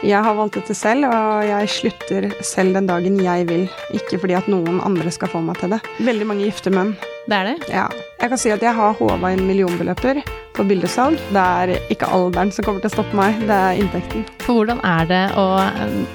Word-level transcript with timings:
Jeg 0.00 0.24
har 0.24 0.32
valgt 0.32 0.54
dette 0.56 0.72
selv, 0.72 1.04
og 1.12 1.42
jeg 1.44 1.68
slutter 1.68 2.26
selv 2.46 2.72
den 2.72 2.86
dagen 2.88 3.18
jeg 3.20 3.44
vil. 3.50 3.66
Ikke 3.92 4.16
fordi 4.22 4.32
at 4.38 4.46
noen 4.48 4.78
andre 4.80 5.10
skal 5.12 5.28
få 5.28 5.42
meg 5.44 5.58
til 5.60 5.74
det. 5.74 5.80
Veldig 6.00 6.28
mange 6.28 6.46
gifte 6.46 6.72
menn. 6.72 6.94
Det 7.28 7.36
er 7.36 7.50
det? 7.50 7.56
Ja. 7.68 7.82
Jeg 8.16 8.32
kan 8.32 8.40
si 8.40 8.52
at 8.54 8.62
jeg 8.64 8.72
har 8.78 8.94
håva 8.96 9.32
inn 9.34 9.44
millionbeløper 9.44 10.22
på 10.56 10.64
bildesalg. 10.64 11.20
Det 11.36 11.42
er 11.42 11.92
ikke 11.92 12.08
alderen 12.16 12.48
som 12.48 12.64
kommer 12.64 12.80
til 12.80 12.88
å 12.88 12.94
stoppe 12.94 13.18
meg, 13.18 13.42
det 13.44 13.58
er 13.58 13.80
inntekten. 13.82 14.24
For 14.46 14.62
hvordan 14.62 14.80
er 14.88 15.10
det 15.10 15.20
å, 15.36 15.44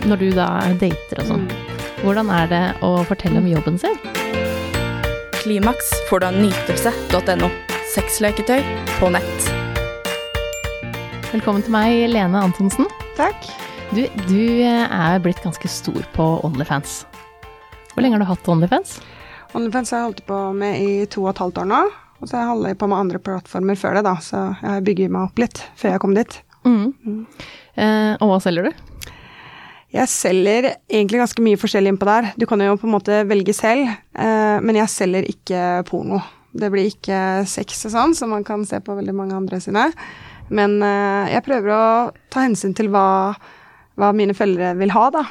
når 0.09 0.23
du 0.23 0.27
da 0.33 0.47
dater 0.81 1.21
og 1.21 1.29
sånn, 1.29 1.45
hvordan 2.02 2.31
er 2.33 2.49
det 2.49 2.63
å 2.86 2.95
fortelle 3.05 3.38
om 3.43 3.52
jobben 3.52 3.77
sin? 3.81 3.99
Klimaks 5.43 5.93
får 6.09 6.23
du 6.23 6.27
av 6.31 6.39
nytelse.no. 6.41 7.52
Sexleketøy 7.93 8.65
på 8.97 9.13
nett. 9.13 9.54
Velkommen 11.29 11.61
til 11.61 11.77
meg, 11.77 12.02
Lene 12.09 12.41
Antonsen. 12.47 12.89
Takk. 13.13 13.45
Du, 13.96 14.02
du 14.27 14.59
er 14.59 15.21
blitt 15.23 15.38
ganske 15.39 15.70
stor 15.72 16.02
på 16.12 16.23
Onlyfans. 16.44 17.05
Hvor 17.94 18.04
lenge 18.04 18.18
har 18.18 18.26
du 18.26 18.27
hatt 18.27 18.49
Onlyfans? 18.52 18.98
OnlyFans 19.55 19.94
har 19.94 20.02
jeg 20.02 20.08
holdt 20.09 20.26
på 20.27 20.40
med 20.58 20.81
i 20.84 20.90
to 21.08 21.23
og 21.23 21.30
et 21.31 21.40
halvt 21.40 21.62
år 21.62 21.70
nå. 21.70 21.80
Og 22.20 22.27
så 22.27 22.35
har 22.35 22.44
jeg 22.44 22.49
holdt 22.49 22.81
på 22.81 22.90
med 22.91 22.99
andre 23.05 23.21
plattformer 23.23 23.80
før 23.80 23.95
det, 23.95 24.04
da, 24.09 24.18
så 24.20 24.44
jeg 24.59 24.84
bygger 24.90 25.16
meg 25.16 25.30
opp 25.30 25.40
litt 25.40 25.63
før 25.80 25.95
jeg 25.95 26.04
kom 26.04 26.18
dit. 26.18 26.38
Mm. 26.68 27.23
Eh, 27.80 28.12
og 28.20 28.34
hva 28.34 28.41
selger 28.44 28.68
du? 28.68 28.84
Jeg 29.96 30.12
selger 30.12 30.71
egentlig 30.73 31.23
ganske 31.23 31.48
mye 31.48 31.63
forskjellig 31.63 31.96
innpå 31.96 32.12
der. 32.12 32.32
Du 32.35 32.49
kan 32.52 32.68
jo 32.68 32.76
på 32.76 32.91
en 32.91 32.96
måte 32.99 33.23
velge 33.32 33.55
selv, 33.55 33.88
eh, 34.12 34.59
men 34.59 34.84
jeg 34.84 34.91
selger 34.91 35.32
ikke 35.32 35.66
porno. 35.88 36.20
Det 36.52 36.68
blir 36.73 36.91
ikke 36.91 37.46
sex 37.48 37.88
og 37.88 37.96
sånn, 37.96 38.20
som 38.20 38.35
man 38.35 38.43
kan 38.43 38.68
se 38.68 38.84
på 38.84 38.99
veldig 38.99 39.16
mange 39.16 39.40
andre 39.40 39.63
sine. 39.63 39.93
Men 40.52 40.82
eh, 40.84 41.35
jeg 41.38 41.48
prøver 41.48 41.80
å 41.80 41.85
ta 42.27 42.43
hensyn 42.43 42.76
til 42.76 42.91
hva, 42.91 43.05
hva 43.99 44.12
mine 44.16 44.35
følgere 44.38 44.76
vil 44.80 44.94
ha, 44.95 45.09
da. 45.13 45.26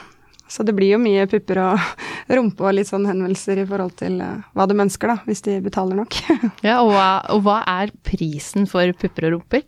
Så 0.51 0.63
det 0.67 0.75
blir 0.77 0.93
jo 0.93 1.01
mye 1.01 1.25
pupper 1.31 1.61
og 1.63 1.85
rumpe 2.37 2.67
og 2.67 2.77
litt 2.77 2.91
sånn 2.91 3.07
henvendelser 3.09 3.63
i 3.63 3.69
forhold 3.69 3.95
til 4.01 4.19
uh, 4.23 4.43
hva 4.57 4.67
de 4.71 4.77
ønsker, 4.85 5.11
da, 5.11 5.17
hvis 5.29 5.45
de 5.47 5.59
betaler 5.65 5.99
nok. 5.99 6.19
ja, 6.67 6.81
og 6.83 6.93
hva, 6.93 7.09
og 7.35 7.45
hva, 7.47 7.61
er 7.81 7.95
prisen 8.07 8.69
for 8.71 8.93
pupper 9.01 9.29
og 9.29 9.39
rumper? 9.39 9.65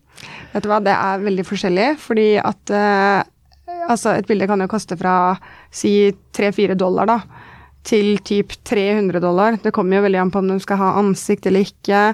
Vet 0.52 0.64
du 0.64 0.70
hva, 0.70 0.82
det 0.84 0.94
er 0.94 1.24
veldig 1.24 1.44
forskjellig, 1.44 1.88
fordi 2.00 2.28
at 2.40 2.72
eh, 2.72 3.18
altså 3.84 4.14
et 4.16 4.28
bilde 4.28 4.48
kan 4.48 4.62
jo 4.64 4.70
koste 4.70 4.96
fra 4.96 5.34
si 5.74 6.12
3-4 6.36 6.76
dollar, 6.78 7.10
da, 7.10 7.18
til 7.86 8.16
typ 8.26 8.54
300 8.66 9.20
dollar. 9.22 9.58
Det 9.62 9.74
kommer 9.76 9.98
jo 9.98 10.06
veldig 10.06 10.22
an 10.22 10.32
på 10.32 10.40
om 10.42 10.48
de 10.50 10.58
skal 10.62 10.80
ha 10.80 10.94
ansikt 11.00 11.46
eller 11.50 11.68
ikke, 11.68 12.08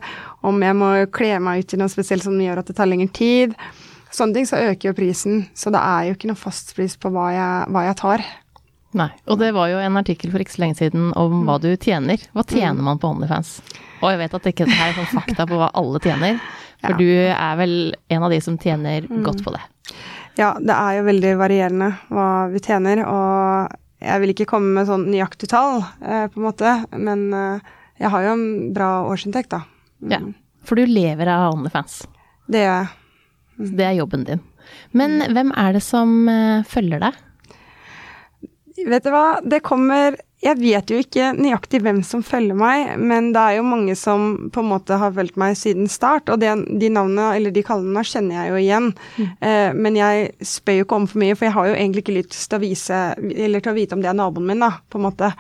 om 0.47 0.58
jeg 0.62 0.78
må 0.78 0.91
kle 1.14 1.36
meg 1.44 1.62
ut 1.62 1.75
i 1.75 1.80
noe 1.80 1.92
spesielt 1.92 2.27
som 2.27 2.41
gjør 2.41 2.60
at 2.62 2.70
det 2.70 2.77
tar 2.78 2.91
lengre 2.91 3.12
tid. 3.14 3.56
Sånne 4.12 4.36
ting 4.36 4.48
så 4.48 4.60
øker 4.60 4.91
jo 4.91 4.96
prisen, 4.96 5.46
så 5.56 5.72
det 5.72 5.80
er 5.80 6.08
jo 6.08 6.16
ikke 6.16 6.28
noe 6.28 6.41
fastpris 6.41 6.98
på 7.00 7.10
hva 7.14 7.30
jeg, 7.32 7.68
hva 7.72 7.84
jeg 7.88 7.98
tar. 8.00 8.24
Nei. 8.98 9.08
Og 9.24 9.38
det 9.41 9.52
var 9.56 9.70
jo 9.72 9.78
en 9.80 9.96
artikkel 9.96 10.32
for 10.32 10.42
ikke 10.42 10.52
så 10.52 10.66
lenge 10.66 10.77
siden 10.82 11.12
om 11.16 11.46
hva 11.48 11.56
du 11.62 11.70
tjener. 11.80 12.20
Hva 12.36 12.44
tjener 12.44 12.84
man 12.84 13.00
på 13.00 13.08
OnlyFans? 13.08 13.54
Og 14.02 14.10
jeg 14.10 14.20
vet 14.20 14.34
at 14.36 14.44
det 14.44 14.52
ikke 14.52 14.69
er 14.69 14.96
sånn 14.98 15.12
fakta 15.14 15.46
på 15.48 15.60
hva 15.60 15.70
alle 15.78 16.00
tjener, 16.04 16.41
for 16.82 16.92
ja. 16.92 16.98
du 16.98 17.10
er 17.32 17.60
vel 17.60 17.77
en 18.12 18.27
av 18.27 18.34
de 18.34 18.41
som 18.44 18.58
tjener 18.60 19.06
mm. 19.08 19.22
godt 19.24 19.44
på 19.46 19.54
det. 19.54 19.62
Ja, 20.36 20.52
det 20.60 20.74
er 20.76 20.98
jo 20.98 21.08
veldig 21.08 21.32
varierende 21.41 21.91
hva 22.12 22.28
vi 22.52 22.60
tjener, 22.64 23.04
og 23.08 23.72
jeg 24.02 24.22
vil 24.22 24.32
ikke 24.34 24.48
komme 24.50 24.74
med 24.76 24.88
sånn 24.88 25.08
nøyaktig 25.08 25.48
tall, 25.52 25.84
eh, 26.02 26.26
på 26.32 26.41
en 26.41 26.47
måte, 26.48 26.76
men 26.92 27.28
eh, 27.36 27.74
jeg 28.02 28.12
har 28.12 28.26
jo 28.26 28.32
en 28.36 28.48
bra 28.76 28.94
årsinntekt, 29.08 29.54
da. 29.54 29.62
Mm. 30.02 30.12
Ja, 30.12 30.20
for 30.66 30.80
du 30.80 30.88
lever 30.91 31.30
av 31.32 31.54
OnlyFans. 31.54 32.02
Det 32.50 32.64
gjør 32.64 32.82
jeg. 32.82 32.91
Mm. 33.58 33.69
Det 33.78 33.86
er 33.86 33.98
jobben 33.98 34.25
din. 34.28 34.42
Men 34.97 35.20
hvem 35.33 35.53
er 35.58 35.77
det 35.77 35.84
som 35.84 36.28
eh, 36.31 36.64
følger 36.69 37.03
deg? 37.03 37.20
Vet 38.89 39.05
du 39.05 39.11
hva, 39.12 39.41
det 39.44 39.61
kommer 39.67 40.17
Jeg 40.42 40.59
vet 40.59 40.91
jo 40.91 40.98
ikke 40.98 41.28
nøyaktig 41.36 41.83
hvem 41.84 42.00
som 42.06 42.22
følger 42.27 42.56
meg, 42.59 42.97
men 42.98 43.28
det 43.34 43.42
er 43.42 43.59
jo 43.61 43.67
mange 43.69 43.94
som 43.98 44.49
på 44.50 44.62
en 44.62 44.71
måte 44.72 44.97
har 44.99 45.12
fulgt 45.15 45.37
meg 45.38 45.54
siden 45.60 45.87
start, 45.93 46.32
og 46.32 46.41
det, 46.43 46.50
de 46.81 46.88
navnene, 46.91 47.28
eller 47.37 47.54
de 47.54 47.62
kallenavnene, 47.62 48.03
kjenner 48.09 48.41
jeg 48.41 48.50
jo 48.50 48.62
igjen. 48.62 48.88
Mm. 49.21 49.28
Eh, 49.38 49.69
men 49.87 49.99
jeg 50.00 50.32
spør 50.55 50.81
jo 50.81 50.87
ikke 50.88 50.99
om 50.99 51.06
for 51.12 51.22
mye, 51.22 51.37
for 51.38 51.47
jeg 51.47 51.55
har 51.55 51.69
jo 51.71 51.76
egentlig 51.76 52.03
ikke 52.03 52.16
lyst 52.16 52.41
til 52.49 52.59
å 52.59 52.65
vise, 52.65 53.03
eller 53.47 53.62
til 53.62 53.71
å 53.71 53.76
vite 53.76 53.94
om 53.94 54.03
det 54.03 54.10
er 54.10 54.19
naboen 54.19 54.50
min, 54.50 54.66
da, 54.66 54.72
på 54.91 54.99
en 54.99 55.06
måte. 55.06 55.31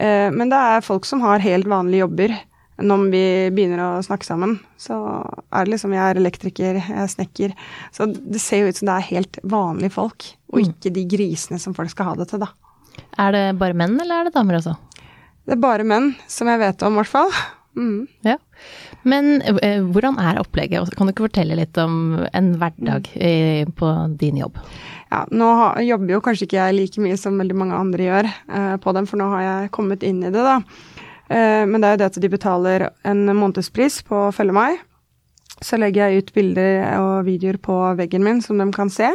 Eh, 0.00 0.30
men 0.32 0.54
det 0.54 0.62
er 0.72 0.86
folk 0.86 1.04
som 1.08 1.20
har 1.26 1.44
helt 1.44 1.68
vanlige 1.68 2.06
jobber. 2.06 2.38
Når 2.82 3.06
vi 3.12 3.24
begynner 3.54 3.82
å 3.84 4.02
snakke 4.04 4.26
sammen, 4.26 4.56
så 4.80 4.96
er 5.52 5.64
det 5.64 5.74
liksom 5.74 5.94
Jeg 5.94 6.02
er 6.02 6.20
elektriker, 6.20 6.80
jeg 6.80 6.98
er 7.04 7.10
snekker. 7.10 7.56
Så 7.94 8.08
det 8.10 8.42
ser 8.42 8.64
jo 8.64 8.72
ut 8.72 8.80
som 8.80 8.90
det 8.90 8.98
er 8.98 9.10
helt 9.12 9.40
vanlige 9.42 9.94
folk, 9.94 10.28
og 10.52 10.60
mm. 10.60 10.68
ikke 10.68 10.94
de 10.98 11.06
grisene 11.14 11.60
som 11.62 11.76
folk 11.78 11.92
skal 11.92 12.10
ha 12.10 12.18
det 12.20 12.30
til, 12.32 12.42
da. 12.42 12.50
Er 13.22 13.34
det 13.36 13.44
bare 13.60 13.76
menn, 13.76 13.98
eller 14.00 14.20
er 14.20 14.28
det 14.28 14.36
damer 14.36 14.58
også? 14.60 14.76
Det 15.46 15.56
er 15.56 15.62
bare 15.62 15.86
menn, 15.86 16.12
som 16.30 16.50
jeg 16.50 16.60
vet 16.62 16.86
om, 16.86 16.94
i 16.94 17.02
hvert 17.02 17.12
fall. 17.12 17.34
Mm. 17.76 18.06
Ja. 18.26 18.36
Men 19.08 19.40
eh, 19.42 19.80
hvordan 19.80 20.18
er 20.20 20.40
opplegget? 20.42 20.92
Kan 20.96 21.08
du 21.08 21.14
ikke 21.14 21.26
fortelle 21.26 21.56
litt 21.58 21.78
om 21.80 22.20
en 22.28 22.50
hverdag 22.60 23.08
eh, 23.16 23.64
på 23.68 23.92
din 24.20 24.42
jobb? 24.42 24.60
Ja, 25.12 25.24
nå 25.28 25.48
har, 25.58 25.80
jobber 25.84 26.14
jo 26.14 26.22
kanskje 26.24 26.46
ikke 26.46 26.60
jeg 26.60 26.76
like 26.76 27.04
mye 27.04 27.18
som 27.20 27.40
veldig 27.40 27.56
mange 27.58 27.78
andre 27.78 28.06
gjør 28.06 28.28
eh, 28.28 28.76
på 28.80 28.94
dem, 28.96 29.08
for 29.08 29.20
nå 29.20 29.28
har 29.34 29.46
jeg 29.46 29.72
kommet 29.74 30.04
inn 30.06 30.22
i 30.22 30.32
det, 30.32 30.44
da. 30.44 30.60
Eh, 31.32 31.62
men 31.68 31.80
det 31.80 31.88
er 31.88 31.96
jo 31.96 32.02
det 32.02 32.10
at 32.12 32.20
de 32.24 32.32
betaler 32.32 32.88
en 33.08 33.24
månedspris 33.32 34.02
på 34.08 34.26
å 34.28 34.34
følge 34.34 34.56
meg. 34.56 34.82
Så 35.62 35.78
legger 35.78 36.10
jeg 36.10 36.22
ut 36.22 36.34
bilder 36.36 36.84
og 36.98 37.26
videoer 37.28 37.58
på 37.62 37.78
veggen 37.98 38.24
min 38.26 38.42
som 38.44 38.58
de 38.58 38.68
kan 38.74 38.90
se 38.92 39.12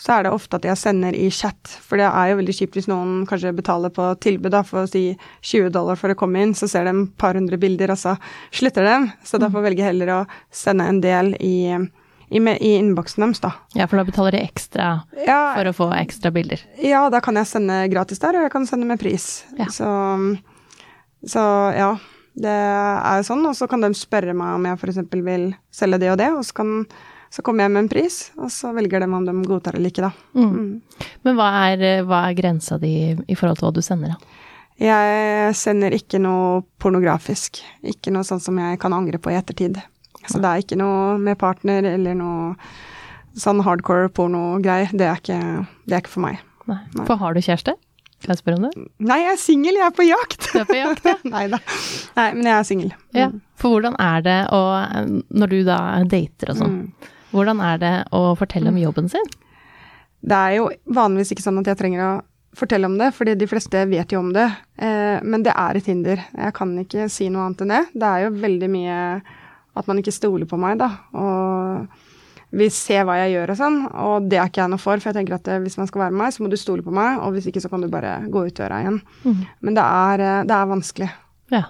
så 0.00 0.16
er 0.16 0.26
det 0.26 0.34
ofte 0.34 0.58
at 0.58 0.66
jeg 0.66 0.78
sender 0.78 1.16
i 1.16 1.28
chat. 1.32 1.76
For 1.86 2.00
det 2.00 2.06
er 2.08 2.30
jo 2.30 2.38
veldig 2.40 2.54
kjipt 2.56 2.78
hvis 2.78 2.88
noen 2.90 3.24
kanskje 3.30 3.54
betaler 3.56 3.92
på 3.94 4.08
tilbud 4.24 4.54
da, 4.54 4.64
for 4.66 4.84
å 4.84 4.90
si 4.90 5.06
20 5.46 5.70
dollar 5.74 5.98
for 6.00 6.12
å 6.12 6.18
komme 6.18 6.42
inn, 6.42 6.54
så 6.58 6.68
ser 6.70 6.88
de 6.88 6.94
et 6.94 7.12
par 7.20 7.38
hundre 7.38 7.58
bilder, 7.60 7.94
og 7.94 8.00
så 8.00 8.16
slutter 8.54 8.86
de. 8.88 8.96
Så 9.26 9.40
da 9.42 9.50
får 9.52 9.68
velge 9.68 9.86
heller 9.86 10.14
å 10.16 10.22
sende 10.54 10.88
en 10.90 11.00
del 11.04 11.34
i, 11.38 11.56
i, 11.70 12.40
i 12.40 12.72
innboksen 12.80 13.26
deres, 13.26 13.44
da. 13.44 13.52
Ja, 13.78 13.86
for 13.90 14.00
da 14.00 14.08
betaler 14.08 14.36
de 14.36 14.42
ekstra 14.42 14.88
ja, 15.26 15.40
for 15.54 15.70
å 15.70 15.76
få 15.84 15.92
ekstra 16.00 16.34
bilder? 16.34 16.64
Ja, 16.82 17.06
da 17.12 17.22
kan 17.24 17.38
jeg 17.38 17.50
sende 17.50 17.84
gratis 17.92 18.22
der, 18.24 18.40
og 18.40 18.48
jeg 18.48 18.54
kan 18.54 18.66
sende 18.70 18.90
med 18.90 19.02
pris. 19.02 19.44
Ja. 19.60 19.70
Så, 19.72 19.88
så 21.30 21.44
ja. 21.76 21.94
Det 22.34 22.50
er 22.50 23.20
jo 23.20 23.26
sånn, 23.28 23.44
og 23.46 23.54
så 23.54 23.68
kan 23.70 23.84
de 23.84 23.92
spørre 23.94 24.32
meg 24.34 24.56
om 24.56 24.64
jeg 24.66 24.78
f.eks. 24.80 24.96
vil 25.22 25.44
selge 25.70 26.00
det 26.02 26.08
og 26.10 26.16
det, 26.18 26.32
og 26.34 26.42
så 26.42 26.56
kan 26.58 26.72
så 27.34 27.42
kommer 27.42 27.64
jeg 27.64 27.72
med 27.74 27.82
en 27.82 27.90
pris, 27.90 28.16
og 28.38 28.50
så 28.54 28.70
velger 28.76 29.02
de 29.02 29.08
om 29.10 29.24
de 29.26 29.32
godtar 29.42 29.74
eller 29.74 29.90
ikke, 29.90 30.06
da. 30.06 30.10
Mm. 30.38 30.50
Mm. 30.54 31.06
Men 31.26 31.38
hva 31.38 31.48
er, 31.72 31.80
hva 32.06 32.20
er, 32.28 32.36
grensa 32.38 32.78
di 32.78 32.92
i 33.10 33.34
forhold 33.34 33.58
til 33.58 33.66
hva 33.66 33.72
du 33.74 33.80
sender, 33.82 34.14
da? 34.14 34.44
Jeg 34.78 35.54
sender 35.58 35.94
ikke 35.94 36.20
noe 36.22 36.62
pornografisk. 36.82 37.58
Ikke 37.86 38.12
noe 38.14 38.26
sånn 38.26 38.42
som 38.42 38.58
jeg 38.58 38.78
kan 38.82 38.94
angre 38.94 39.18
på 39.22 39.32
i 39.32 39.38
ettertid. 39.38 39.80
Så 40.26 40.38
det 40.42 40.50
er 40.50 40.62
ikke 40.62 40.78
noe 40.78 41.16
med 41.22 41.38
partner 41.38 41.86
eller 41.94 42.14
noe 42.18 42.54
sånn 43.38 43.62
hardcore 43.66 44.10
pornogreier. 44.14 44.94
Det, 44.94 45.10
det, 45.26 45.38
er 45.90 46.00
ikke 46.00 46.14
for 46.14 46.26
meg. 46.26 46.42
Nei. 46.70 46.80
Nei. 46.94 47.06
For 47.06 47.18
har 47.18 47.34
du 47.34 47.42
kjæreste? 47.42 47.76
Kan 48.24 48.32
jeg 48.32 48.40
spørre 48.40 48.56
om 48.56 48.66
det? 48.66 48.86
Nei, 49.04 49.18
jeg 49.20 49.32
er 49.34 49.40
singel, 49.40 49.76
jeg 49.76 49.84
er 49.84 49.94
på 49.94 50.06
jakt. 50.08 50.46
Du 50.48 50.60
er 50.62 50.68
på 50.68 50.78
jakt, 50.78 51.08
ja. 51.10 51.16
Nei 51.34 51.44
da. 51.52 51.60
Nei, 52.16 52.28
men 52.38 52.48
jeg 52.48 52.54
er 52.56 52.68
singel. 52.68 52.92
Mm. 52.96 53.18
Ja, 53.20 53.30
for 53.60 53.76
hvordan 53.76 53.98
er 54.00 54.24
det 54.24 54.38
å 54.54 54.60
Når 55.28 55.52
du 55.52 55.58
da 55.66 55.78
dater 56.08 56.54
og 56.54 56.62
sånn, 56.62 56.78
mm. 56.80 57.10
Hvordan 57.34 57.60
er 57.66 57.80
det 57.82 57.94
å 58.14 58.28
fortelle 58.38 58.70
om 58.70 58.78
jobben 58.78 59.10
sin? 59.10 59.32
Det 60.24 60.36
er 60.38 60.56
jo 60.56 60.68
vanligvis 60.96 61.34
ikke 61.34 61.44
sånn 61.44 61.58
at 61.60 61.68
jeg 61.68 61.80
trenger 61.80 62.04
å 62.06 62.12
fortelle 62.54 62.86
om 62.86 62.94
det, 63.00 63.10
fordi 63.16 63.34
de 63.34 63.48
fleste 63.50 63.82
vet 63.90 64.14
jo 64.14 64.20
om 64.22 64.30
det. 64.32 64.46
Eh, 64.78 65.18
men 65.26 65.42
det 65.42 65.52
er 65.58 65.76
et 65.76 65.88
hinder. 65.90 66.22
Jeg 66.30 66.54
kan 66.54 66.70
ikke 66.80 67.08
si 67.12 67.26
noe 67.32 67.48
annet 67.48 67.64
enn 67.64 67.74
det. 67.74 67.82
Det 67.92 68.10
er 68.10 68.24
jo 68.24 68.36
veldig 68.44 68.68
mye 68.70 68.98
at 69.74 69.90
man 69.90 69.98
ikke 70.00 70.14
stoler 70.14 70.46
på 70.46 70.58
meg, 70.62 70.78
da. 70.78 70.90
Og 71.18 72.03
vil 72.54 72.72
se 72.72 72.98
hva 73.04 73.16
jeg 73.22 73.34
gjør 73.34 73.54
og 73.54 73.60
sånn. 73.60 73.78
Og 74.06 74.28
det 74.30 74.40
er 74.40 74.50
ikke 74.50 74.62
jeg 74.62 74.72
noe 74.72 74.82
for, 74.82 75.02
for 75.02 75.10
jeg 75.10 75.18
tenker 75.20 75.38
at 75.38 75.50
eh, 75.50 75.62
hvis 75.64 75.78
man 75.80 75.90
skal 75.90 76.06
være 76.06 76.14
med 76.14 76.24
meg, 76.24 76.34
så 76.34 76.44
må 76.44 76.50
du 76.52 76.58
stole 76.60 76.84
på 76.86 76.94
meg, 76.94 77.22
og 77.24 77.34
hvis 77.34 77.48
ikke 77.50 77.62
så 77.64 77.70
kan 77.72 77.84
du 77.84 77.90
bare 77.92 78.18
gå 78.32 78.44
ut 78.46 78.58
døra 78.58 78.82
igjen. 78.84 79.00
Mm. 79.24 79.40
Men 79.66 79.80
det 79.80 79.88
er, 80.04 80.26
eh, 80.26 80.44
det 80.50 80.58
er 80.58 80.70
vanskelig. 80.70 81.10
Ja. 81.54 81.64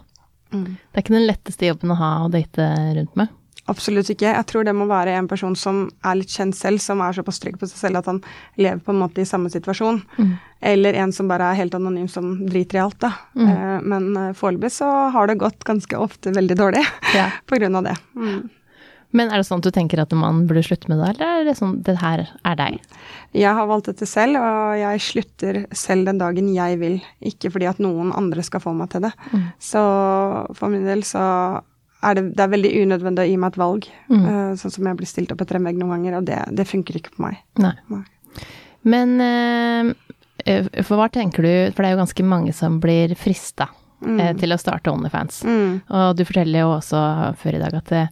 Mm. 0.55 0.69
Det 0.77 1.01
er 1.01 1.07
ikke 1.07 1.17
den 1.17 1.31
letteste 1.31 1.73
jobben 1.73 1.95
å 1.95 1.99
ha 1.99 2.13
å 2.25 2.31
date 2.33 2.69
rundt 2.99 3.17
med? 3.19 3.33
Absolutt 3.73 4.11
ikke. 4.13 4.29
Jeg 4.29 4.45
tror 4.51 4.67
det 4.67 4.75
må 4.77 4.85
være 4.91 5.15
en 5.17 5.29
person 5.29 5.55
som 5.57 5.87
er 6.05 6.19
litt 6.21 6.33
kjent 6.35 6.57
selv, 6.57 6.83
som 6.85 7.01
er 7.01 7.15
såpass 7.17 7.41
trygg 7.41 7.57
på 7.57 7.69
seg 7.71 7.79
selv 7.81 8.03
at 8.03 8.11
han 8.11 8.19
lever 8.61 8.83
på 8.85 8.93
en 8.93 9.01
måte 9.01 9.23
i 9.23 9.29
samme 9.29 9.49
situasjon. 9.53 10.03
Mm. 10.19 10.35
Eller 10.69 10.99
en 11.01 11.15
som 11.17 11.31
bare 11.31 11.49
er 11.49 11.63
helt 11.63 11.77
anonym, 11.79 12.11
som 12.13 12.35
driter 12.45 12.77
i 12.77 12.83
alt, 12.83 12.99
da. 13.01 13.15
Mm. 13.33 13.47
Eh, 13.55 13.79
men 13.89 14.11
foreløpig 14.37 14.75
så 14.77 14.91
har 15.17 15.33
det 15.33 15.41
gått 15.41 15.65
ganske 15.65 15.97
ofte 15.97 16.35
veldig 16.37 16.59
dårlig 16.61 16.85
ja. 17.17 17.31
på 17.49 17.57
grunn 17.57 17.81
av 17.81 17.89
det. 17.89 17.97
Mm. 18.21 18.45
Men 19.15 19.31
er 19.31 19.39
det 19.39 19.47
sånn 19.47 19.61
at 19.63 19.69
du 19.69 19.75
tenker 19.75 20.01
at 20.03 20.13
man 20.19 20.43
burde 20.49 20.65
slutte 20.67 20.91
med 20.91 20.99
det, 20.99 21.13
eller 21.15 21.43
er 21.43 21.45
det 21.47 21.55
sånn 21.59 21.77
det 21.87 21.95
her 22.01 22.25
er 22.43 22.57
deg? 22.59 22.81
Jeg 23.35 23.55
har 23.55 23.69
valgt 23.71 23.87
dette 23.93 24.09
selv, 24.11 24.41
og 24.43 24.73
jeg 24.81 25.03
slutter 25.05 25.61
selv 25.75 26.09
den 26.11 26.19
dagen 26.19 26.49
jeg 26.55 26.81
vil. 26.81 26.97
Ikke 27.31 27.53
fordi 27.55 27.69
at 27.71 27.83
noen 27.83 28.11
andre 28.17 28.43
skal 28.47 28.63
få 28.65 28.73
meg 28.75 28.91
til 28.91 29.07
det. 29.07 29.13
Mm. 29.31 29.45
Så 29.63 29.85
for 30.59 30.73
min 30.73 30.89
del 30.89 31.07
så 31.07 31.23
er 32.05 32.19
det, 32.19 32.25
det 32.37 32.43
er 32.45 32.53
veldig 32.53 32.73
unødvendig 32.83 33.23
å 33.23 33.31
gi 33.31 33.37
meg 33.41 33.55
et 33.55 33.61
valg. 33.63 33.87
Mm. 34.11 34.25
Uh, 34.27 34.51
sånn 34.61 34.75
som 34.75 34.91
jeg 34.91 34.99
blir 34.99 35.09
stilt 35.09 35.33
opp 35.33 35.47
etter 35.47 35.61
en 35.61 35.71
vegg 35.71 35.79
noen 35.81 35.95
ganger, 35.97 36.19
og 36.19 36.27
det, 36.29 36.41
det 36.59 36.67
funker 36.69 36.99
ikke 36.99 37.15
på 37.15 37.25
meg. 37.29 37.39
Nei. 37.63 37.73
Nei. 37.95 38.03
Men 38.85 39.15
uh, 39.23 39.95
for 40.83 40.99
hva 40.99 41.09
tenker 41.15 41.47
du, 41.47 41.53
for 41.73 41.81
det 41.81 41.93
er 41.93 41.95
jo 41.97 42.03
ganske 42.03 42.27
mange 42.35 42.53
som 42.57 42.83
blir 42.83 43.15
frista 43.19 43.71
Mm. 44.05 44.19
uh, 44.21 44.33
til 44.37 44.53
å 44.53 44.59
starte 44.61 44.91
Onlyfans. 44.93 45.39
Mm. 45.49 45.77
Og 45.89 46.17
du 46.19 46.27
forteller 46.29 46.61
jo 46.61 46.73
også 46.75 46.99
før 47.41 47.57
i 47.57 47.61
dag 47.63 47.77
at 47.79 47.87
det, 47.89 48.03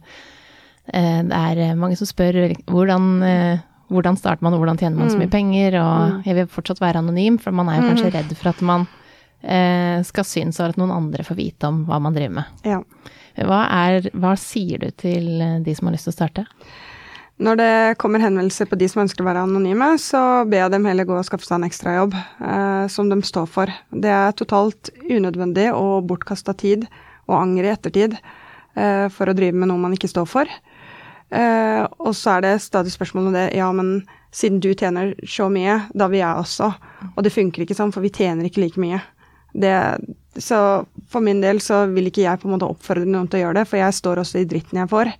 det 0.91 1.31
er 1.31 1.75
mange 1.79 1.95
som 1.97 2.07
spør 2.09 2.55
hvordan, 2.67 3.05
eh, 3.23 3.59
hvordan 3.91 4.17
starter 4.17 4.43
man, 4.43 4.53
og 4.53 4.59
hvordan 4.63 4.77
tjener 4.79 4.97
man 4.97 5.09
så 5.09 5.17
mye 5.17 5.27
Mm. 5.29 5.31
penger, 5.31 5.75
og 5.79 6.11
Mm. 6.11 6.23
jeg 6.25 6.35
vil 6.35 6.47
fortsatt 6.47 6.79
være 6.81 6.97
anonym, 6.99 7.37
for 7.39 7.51
man 7.51 7.69
er 7.69 7.81
jo 7.81 7.89
kanskje 7.93 8.11
Mhm. 8.11 8.13
redd 8.13 8.37
for 8.37 8.49
at 8.49 8.61
man 8.61 8.87
eh, 9.45 10.01
skal 10.03 10.23
synes 10.23 10.57
og 10.61 10.69
at 10.69 10.77
noen 10.77 10.89
andre 10.91 11.21
får 11.23 11.35
vite 11.35 11.63
om 11.67 11.85
hva 11.85 11.99
man 12.01 12.13
driver 12.13 12.31
med. 12.31 12.45
Ja. 12.63 12.81
Hva, 13.37 13.67
er, 13.69 14.01
hva 14.15 14.37
sier 14.37 14.77
du 14.79 14.89
til 14.91 15.41
eh, 15.41 15.59
de 15.59 15.73
som 15.75 15.87
har 15.87 15.93
lyst 15.95 16.05
til 16.05 16.13
å 16.13 16.15
starte? 16.15 16.45
Når 17.41 17.57
det 17.57 17.97
kommer 17.97 18.19
henvendelser 18.21 18.67
på 18.69 18.77
de 18.77 18.87
som 18.87 19.01
ønsker 19.03 19.19
å 19.21 19.25
være 19.25 19.43
anonyme, 19.43 19.97
så 19.99 20.47
ber 20.49 20.57
jeg 20.59 20.71
dem 20.71 20.85
heller 20.85 21.03
gå 21.03 21.17
og 21.17 21.25
skaffe 21.25 21.43
seg 21.45 21.55
en 21.61 21.69
ekstrajobb 21.69 22.13
eh, 22.13 22.87
som 22.87 23.09
de 23.09 23.15
står 23.21 23.47
for. 23.49 23.65
Det 23.91 24.05
er 24.05 24.31
totalt 24.31 24.89
unødvendig 25.09 25.73
og 25.73 26.07
bortkasta 26.07 26.55
tid 26.55 26.87
og 27.27 27.41
anger 27.41 27.63
i 27.65 27.75
ettertid 27.75 28.13
eh, 28.77 29.09
for 29.09 29.25
å 29.25 29.35
drive 29.35 29.55
med 29.55 29.67
noe 29.67 29.77
man 29.77 29.91
ikke 29.93 30.07
står 30.07 30.25
for. 30.27 30.45
Eh, 31.33 31.83
og 31.97 32.13
så 32.17 32.37
er 32.37 32.45
det 32.45 32.57
stadig 32.61 32.93
spørsmål 32.93 33.31
om 33.31 33.37
det, 33.37 33.47
ja, 33.57 33.69
men 33.73 34.03
siden 34.33 34.59
du 34.61 34.71
tjener 34.73 35.13
så 35.29 35.49
mye, 35.49 35.79
da 35.93 36.09
vil 36.11 36.21
jeg 36.21 36.43
også. 36.43 36.69
Og 37.13 37.23
det 37.25 37.33
funker 37.33 37.65
ikke 37.65 37.77
sånn, 37.77 37.93
for 37.93 38.05
vi 38.05 38.13
tjener 38.13 38.49
ikke 38.49 38.63
like 38.63 38.81
mye. 38.81 39.01
Det, 39.53 39.73
så 40.41 40.59
for 41.09 41.25
min 41.25 41.41
del 41.43 41.61
så 41.61 41.83
vil 41.91 42.09
ikke 42.09 42.23
jeg 42.25 42.41
på 42.41 42.49
en 42.49 42.55
måte 42.55 42.69
oppfordre 42.69 43.05
noen 43.05 43.27
til 43.29 43.41
å 43.41 43.43
gjøre 43.45 43.59
det, 43.61 43.67
for 43.69 43.81
jeg 43.81 43.97
står 43.99 44.23
også 44.23 44.41
i 44.41 44.47
dritten 44.49 44.81
jeg 44.81 44.89
får. 44.89 45.13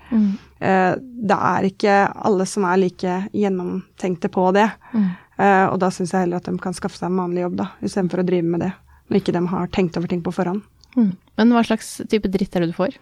Eh, 0.63 0.94
det 1.30 1.39
er 1.54 1.69
ikke 1.69 1.98
alle 2.30 2.48
som 2.50 2.65
er 2.69 2.81
like 2.81 3.18
gjennomtenkte 3.33 4.33
på 4.33 4.48
det. 4.57 4.69
Mm. 4.94 5.10
Eh, 5.38 5.65
og 5.68 5.80
da 5.81 5.89
syns 5.94 6.13
jeg 6.13 6.25
heller 6.25 6.42
at 6.42 6.50
de 6.50 6.57
kan 6.62 6.77
skaffe 6.77 6.98
seg 6.98 7.10
en 7.10 7.21
vanlig 7.21 7.45
jobb, 7.45 7.57
da, 7.62 7.71
istedenfor 7.81 8.21
å 8.21 8.27
drive 8.27 8.50
med 8.50 8.65
det. 8.65 8.74
Når 9.10 9.21
ikke 9.21 9.36
de 9.36 9.45
har 9.54 9.74
tenkt 9.74 9.98
over 10.00 10.10
ting 10.10 10.21
på 10.25 10.33
forhånd. 10.33 10.65
Mm. 10.94 11.13
Men 11.42 11.54
hva 11.54 11.65
slags 11.65 11.95
type 12.10 12.30
dritt 12.33 12.54
er 12.56 12.65
det 12.65 12.74
du 12.74 12.77
får? 12.77 12.98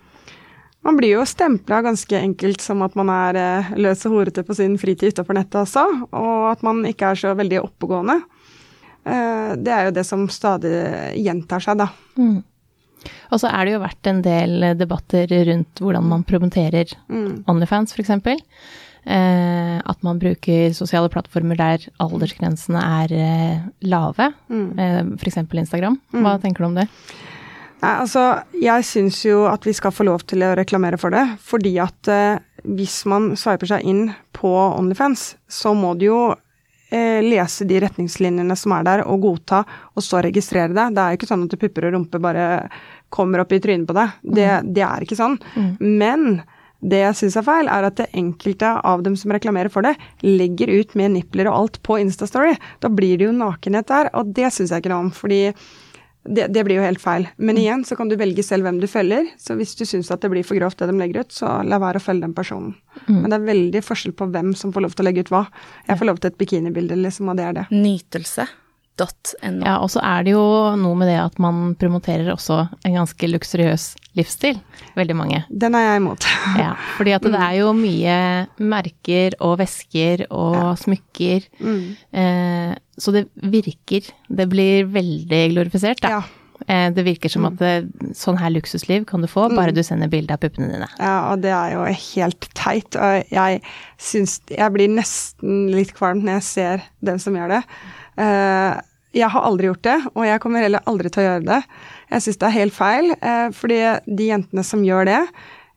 Man 0.84 0.98
blir 0.98 1.12
jo 1.20 1.26
stempla 1.30 1.82
ganske 1.86 2.18
enkelt 2.18 2.62
som 2.64 2.82
at 2.82 2.96
man 2.98 3.10
er 3.14 3.38
eh, 3.38 3.72
løs 3.78 4.02
og 4.10 4.16
horete 4.18 4.42
på 4.48 4.56
sin 4.58 4.78
fritid 4.82 5.14
utenfor 5.14 5.38
nettet 5.38 5.60
også, 5.62 5.84
og 6.10 6.48
at 6.56 6.64
man 6.66 6.80
ikke 6.90 7.12
er 7.12 7.20
så 7.22 7.36
veldig 7.38 7.60
oppegående. 7.62 8.16
Eh, 9.06 9.52
det 9.62 9.74
er 9.76 9.88
jo 9.90 9.94
det 10.00 10.06
som 10.10 10.24
stadig 10.34 10.72
gjentar 11.22 11.62
seg, 11.62 11.78
da. 11.84 11.90
Mm. 12.18 12.40
Og 13.34 13.40
så 13.42 13.50
er 13.50 13.66
det 13.66 13.76
jo 13.76 13.82
vært 13.82 14.10
en 14.12 14.20
del 14.26 14.66
debatter 14.78 15.30
rundt 15.48 15.82
hvordan 15.82 16.06
man 16.06 16.26
promoterer 16.28 16.92
Mm. 17.10 17.44
Onlyfans, 17.50 17.94
f.eks. 17.98 18.12
Eh, 19.06 19.78
at 19.82 20.04
man 20.06 20.20
bruker 20.22 20.74
sosiale 20.78 21.10
plattformer 21.10 21.58
der 21.58 21.88
aldersgrensene 22.04 22.82
er 23.02 23.14
eh, 23.18 23.64
lave, 23.90 24.28
Mm. 24.50 24.68
eh, 24.80 25.02
f.eks. 25.18 25.38
Instagram. 25.46 25.98
Hva 26.14 26.36
tenker 26.42 26.62
du 26.62 26.70
om 26.70 26.76
det? 26.78 26.88
Nei, 27.82 27.96
altså, 28.04 28.24
jeg 28.62 28.86
syns 28.86 29.24
jo 29.26 29.46
at 29.50 29.66
vi 29.66 29.74
skal 29.74 29.94
få 29.96 30.06
lov 30.06 30.22
til 30.30 30.46
å 30.46 30.54
reklamere 30.58 31.00
for 31.02 31.14
det, 31.14 31.24
fordi 31.42 31.74
at 31.82 32.10
eh, 32.14 32.38
hvis 32.78 33.02
man 33.10 33.32
sveiper 33.40 33.72
seg 33.74 33.88
inn 33.90 34.04
på 34.38 34.52
Onlyfans, 34.54 35.32
så 35.50 35.74
må 35.74 35.96
du 35.98 36.06
jo 36.12 36.20
eh, 36.94 37.26
lese 37.26 37.66
de 37.66 37.82
retningslinjene 37.82 38.58
som 38.60 38.78
er 38.78 38.86
der, 38.86 39.06
og 39.10 39.26
godta, 39.26 39.64
og 39.96 40.06
så 40.06 40.22
registrere 40.22 40.76
det. 40.78 40.92
Det 40.94 41.02
er 41.04 41.16
jo 41.16 41.22
ikke 41.22 41.32
sånn 41.34 41.48
at 41.48 41.58
pupper 41.66 41.90
og 41.90 41.98
rumpe 41.98 42.22
bare 42.22 42.48
kommer 43.12 43.42
opp 43.42 43.58
i 43.58 43.62
trynet 43.64 43.90
på 43.90 43.98
deg. 43.98 44.18
Det, 44.22 44.50
det 44.78 44.86
er 44.86 45.08
ikke 45.08 45.18
sånn. 45.20 45.42
Men 45.82 46.44
det 46.82 47.04
jeg 47.04 47.18
syns 47.18 47.38
er 47.38 47.46
feil, 47.46 47.70
er 47.70 47.86
at 47.86 47.98
det 48.00 48.10
enkelte 48.18 48.72
av 48.88 49.04
dem 49.06 49.18
som 49.20 49.34
reklamerer 49.34 49.74
for 49.74 49.86
det, 49.86 49.94
legger 50.26 50.72
ut 50.82 50.96
med 50.98 51.14
nipler 51.18 51.50
og 51.50 51.58
alt 51.58 51.82
på 51.86 52.00
Instastory. 52.02 52.56
Da 52.82 52.90
blir 52.94 53.18
det 53.18 53.28
jo 53.28 53.38
nakenhet 53.38 53.90
der, 53.90 54.10
og 54.18 54.34
det 54.38 54.50
syns 54.54 54.74
jeg 54.74 54.82
ikke 54.82 54.94
noe 54.94 55.08
om, 55.08 55.12
fordi 55.14 55.48
det, 56.24 56.48
det 56.54 56.64
blir 56.64 56.78
jo 56.78 56.86
helt 56.86 57.02
feil. 57.02 57.26
Men 57.42 57.58
igjen 57.58 57.84
så 57.88 57.96
kan 57.98 58.10
du 58.10 58.16
velge 58.20 58.44
selv 58.46 58.68
hvem 58.68 58.80
du 58.82 58.88
følger. 58.90 59.26
Så 59.42 59.56
hvis 59.58 59.74
du 59.80 59.86
syns 59.90 60.12
at 60.14 60.22
det 60.22 60.30
blir 60.34 60.46
for 60.46 60.60
grovt 60.60 60.78
det 60.82 60.92
de 60.92 60.98
legger 61.00 61.26
ut, 61.26 61.34
så 61.34 61.60
la 61.66 61.82
være 61.82 62.02
å 62.02 62.06
følge 62.06 62.28
den 62.28 62.36
personen. 62.38 62.76
Men 63.24 63.32
det 63.32 63.40
er 63.40 63.48
veldig 63.50 63.84
forskjell 63.88 64.14
på 64.18 64.30
hvem 64.34 64.54
som 64.58 64.74
får 64.76 64.86
lov 64.86 64.98
til 64.98 65.06
å 65.06 65.10
legge 65.10 65.26
ut 65.26 65.34
hva. 65.34 65.46
Jeg 65.88 66.02
får 66.02 66.12
lov 66.12 66.22
til 66.22 66.34
et 66.34 66.42
bikinibilde, 66.44 67.00
liksom, 67.08 67.32
og 67.34 67.42
det 67.42 67.48
er 67.48 67.62
det. 67.62 67.70
Nytelse.no. 69.00 69.64
Ja, 69.66 69.78
og 69.82 69.90
så 69.90 70.02
er 70.04 70.24
det 70.28 70.34
jo 70.36 70.42
noe 70.78 70.96
med 71.00 71.08
det 71.10 71.18
at 71.22 71.38
man 71.42 71.74
promoterer 71.80 72.32
også 72.34 72.58
en 72.86 72.94
ganske 73.00 73.30
luksuriøs 73.30 73.86
livsstil. 74.20 74.60
Veldig 74.98 75.16
mange. 75.16 75.44
Den 75.50 75.76
er 75.76 75.88
jeg 75.94 76.02
imot. 76.04 76.28
Ja, 76.62 76.74
fordi 76.98 77.14
at 77.16 77.24
det 77.26 77.40
er 77.40 77.56
jo 77.62 77.72
mye 77.74 78.18
merker 78.60 79.38
og 79.42 79.58
vesker 79.62 80.26
og 80.30 80.78
smykker. 80.82 81.48
Mm. 81.64 81.82
Eh, 82.14 82.76
så 83.02 83.14
det 83.16 83.28
virker 83.42 84.12
Det 84.30 84.50
blir 84.52 84.86
veldig 84.92 85.42
glorifisert, 85.56 86.02
da. 86.04 86.10
Ja. 86.20 86.22
Eh, 86.68 86.92
det 86.94 87.06
virker 87.08 87.32
som 87.34 87.48
at 87.50 87.56
det, 87.58 87.72
sånn 88.14 88.38
her 88.38 88.52
luksusliv 88.54 89.08
kan 89.10 89.22
du 89.24 89.28
få, 89.32 89.48
bare 89.56 89.72
Mm. 89.72 89.76
du 89.80 89.82
sender 89.84 90.08
bilde 90.12 90.36
av 90.36 90.44
puppene 90.44 90.70
dine. 90.70 90.88
Ja, 91.00 91.32
og 91.32 91.42
det 91.42 91.50
er 91.56 91.72
jo 91.74 91.86
helt 91.90 92.46
teit. 92.54 92.94
Og 92.96 93.26
jeg 93.32 93.62
syns 93.98 94.42
Jeg 94.52 94.72
blir 94.76 94.88
nesten 94.92 95.72
litt 95.74 95.96
kvalm 95.98 96.22
når 96.22 96.38
jeg 96.42 96.44
ser 96.44 96.84
dem 97.02 97.18
som 97.18 97.34
gjør 97.34 97.56
det. 97.58 97.64
Eh, 98.20 98.82
jeg 99.12 99.28
har 99.34 99.48
aldri 99.48 99.68
gjort 99.68 99.84
det, 99.84 99.98
og 100.14 100.24
jeg 100.24 100.42
kommer 100.44 100.64
heller 100.64 100.86
aldri 100.88 101.12
til 101.12 101.24
å 101.24 101.26
gjøre 101.26 101.48
det. 101.48 101.60
Jeg 102.14 102.26
syns 102.26 102.40
det 102.40 102.48
er 102.48 102.58
helt 102.58 102.76
feil, 102.76 103.12
eh, 103.20 103.48
fordi 103.56 103.80
de 104.08 104.30
jentene 104.30 104.64
som 104.64 104.86
gjør 104.88 105.10
det, 105.10 105.20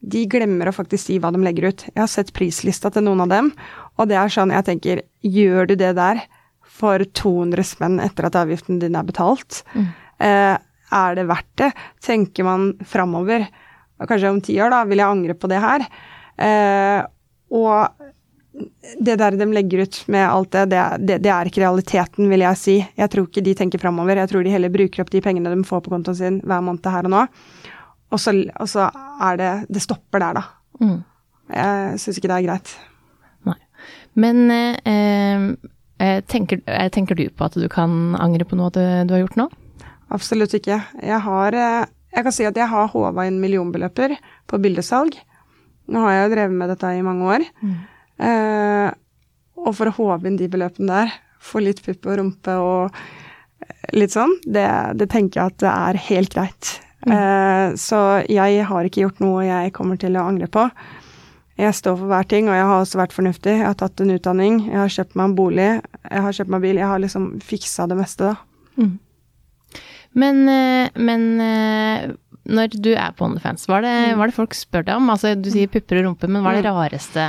de 0.05 0.27
glemmer 0.31 0.69
å 0.69 0.77
faktisk 0.77 1.09
si 1.09 1.19
hva 1.19 1.33
de 1.35 1.41
legger 1.43 1.71
ut. 1.71 1.85
Jeg 1.89 2.03
har 2.03 2.11
sett 2.13 2.35
prislista 2.37 2.93
til 2.93 3.07
noen 3.07 3.25
av 3.25 3.33
dem, 3.33 3.51
og 3.99 4.09
det 4.11 4.19
er 4.21 4.33
sånn 4.33 4.53
jeg 4.53 4.67
tenker 4.69 5.03
Gjør 5.25 5.71
du 5.71 5.75
det 5.81 5.95
der 5.97 6.21
for 6.63 6.99
200 6.99 7.65
spenn 7.65 8.01
etter 8.03 8.29
at 8.29 8.37
avgiften 8.37 8.79
din 8.83 8.99
er 8.99 9.07
betalt? 9.07 9.63
Mm. 9.75 9.93
er 10.21 11.15
det 11.17 11.25
verdt 11.27 11.57
det? 11.57 11.71
Tenker 12.05 12.45
man 12.45 12.75
framover? 12.87 13.49
Kanskje 14.05 14.31
om 14.31 14.41
ti 14.45 14.55
år, 14.61 14.71
da, 14.71 14.85
vil 14.85 15.01
jeg 15.01 15.09
angre 15.09 15.35
på 15.39 15.49
det 15.51 15.61
her? 15.63 15.87
Eh, 16.37 17.01
og 17.55 18.11
det 19.01 19.17
der 19.19 19.35
de 19.35 19.47
legger 19.51 19.83
ut 19.83 19.97
med 20.06 20.25
alt 20.29 20.53
det, 20.55 20.65
det, 20.71 20.83
det, 21.03 21.19
det 21.25 21.31
er 21.33 21.49
ikke 21.51 21.62
realiteten, 21.65 22.29
vil 22.31 22.45
jeg 22.45 22.61
si. 22.61 22.77
Jeg 22.95 23.11
tror 23.11 23.27
ikke 23.27 23.43
de 23.45 23.55
tenker 23.59 23.83
framover. 23.83 24.21
Jeg 24.23 24.31
tror 24.31 24.47
de 24.47 24.53
heller 24.55 24.73
bruker 24.73 25.03
opp 25.03 25.11
de 25.11 25.23
pengene 25.25 25.51
de 25.51 25.67
får 25.67 25.83
på 25.85 25.93
kontoen 25.95 26.19
sin 26.19 26.37
hver 26.47 26.62
måned 26.62 26.87
her 26.87 27.09
og 27.09 27.15
nå. 27.15 27.25
Og 28.15 28.21
så, 28.23 28.35
og 28.62 28.69
så 28.71 28.87
er 29.27 29.39
det 29.41 29.53
Det 29.75 29.83
stopper 29.83 30.23
der, 30.23 30.39
da. 30.39 30.45
Mm. 30.79 30.99
Jeg 31.55 31.99
syns 32.03 32.21
ikke 32.21 32.31
det 32.31 32.37
er 32.37 32.47
greit. 32.47 32.75
Nei. 33.49 33.56
Men 34.23 34.45
eh, 34.55 35.49
eh, 35.99 36.21
tenker, 36.31 36.62
eh, 36.71 36.87
tenker 36.95 37.19
du 37.19 37.27
på 37.35 37.49
at 37.49 37.59
du 37.59 37.67
kan 37.73 38.15
angre 38.23 38.47
på 38.47 38.59
noe 38.61 38.71
du, 38.75 38.81
du 38.81 39.17
har 39.17 39.25
gjort 39.25 39.40
nå? 39.40 39.49
Absolutt 40.14 40.55
ikke. 40.55 40.78
Jeg 41.02 41.21
har 41.26 41.59
eh, 41.59 41.90
Jeg 42.14 42.23
kan 42.23 42.37
si 42.37 42.47
at 42.47 42.55
jeg 42.55 42.71
har 42.71 42.93
håva 42.93 43.26
inn 43.26 43.40
millionbeløper 43.43 44.14
på 44.47 44.62
bildesalg. 44.62 45.19
Nå 45.90 46.07
har 46.07 46.14
jeg 46.14 46.23
jo 46.28 46.33
drevet 46.37 46.57
med 46.61 46.71
dette 46.71 46.93
i 46.95 47.02
mange 47.02 47.26
år. 47.35 47.49
Eh, 48.23 48.88
og 49.64 49.76
for 49.76 49.90
å 49.90 49.97
håve 49.97 50.28
inn 50.28 50.38
de 50.40 50.49
beløpene 50.50 50.90
der, 50.90 51.14
få 51.44 51.62
litt 51.64 51.83
pupp 51.85 52.09
og 52.09 52.18
rumpe 52.21 52.56
og 52.62 53.94
litt 53.97 54.14
sånn, 54.14 54.33
det, 54.44 54.66
det 55.00 55.09
tenker 55.12 55.40
jeg 55.40 55.52
at 55.52 55.62
det 55.62 55.73
er 55.73 56.02
helt 56.09 56.35
greit. 56.37 56.75
Eh, 57.04 57.75
så 57.80 58.00
jeg 58.30 58.64
har 58.68 58.88
ikke 58.88 59.04
gjort 59.04 59.23
noe 59.25 59.44
jeg 59.47 59.73
kommer 59.76 60.00
til 60.00 60.16
å 60.16 60.26
angre 60.28 60.49
på. 60.52 60.66
Jeg 61.61 61.76
står 61.76 61.99
for 62.00 62.11
hver 62.11 62.26
ting, 62.26 62.49
og 62.50 62.56
jeg 62.56 62.66
har 62.66 62.80
også 62.83 62.99
vært 62.99 63.14
fornuftig. 63.14 63.52
Jeg 63.61 63.68
har 63.68 63.76
tatt 63.78 64.00
en 64.02 64.11
utdanning, 64.16 64.64
jeg 64.73 64.80
har 64.80 64.90
kjøpt 64.90 65.14
meg 65.14 65.28
en 65.28 65.37
bolig, 65.38 65.68
jeg 66.11 66.25
har 66.26 66.37
kjøpt 66.40 66.50
meg 66.50 66.64
bil. 66.64 66.80
Jeg 66.80 66.90
har 66.90 67.02
liksom 67.02 67.28
fiksa 67.44 67.87
det 67.90 67.99
meste, 68.00 68.33
da. 68.33 68.80
Men, 70.18 70.40
eh, 70.50 70.88
men 70.99 71.28
eh, 71.42 72.09
når 72.44 72.75
du 72.78 72.92
er 72.94 73.14
på 73.14 73.26
OnlyFans, 73.26 73.68
hva 73.71 73.78
er, 73.80 73.87
det, 73.87 73.94
hva 74.18 74.26
er 74.26 74.33
det 74.33 74.37
folk 74.37 74.54
spør 74.54 74.85
deg 74.87 74.99
om? 74.99 75.12
Altså, 75.14 75.35
du 75.38 75.49
sier 75.54 75.71
pupper 75.71 76.02
og 76.02 76.09
rumpe, 76.11 76.30
men 76.30 76.42
hva 76.44 76.54
er 76.54 76.62
det 76.62 76.71
rareste 76.75 77.28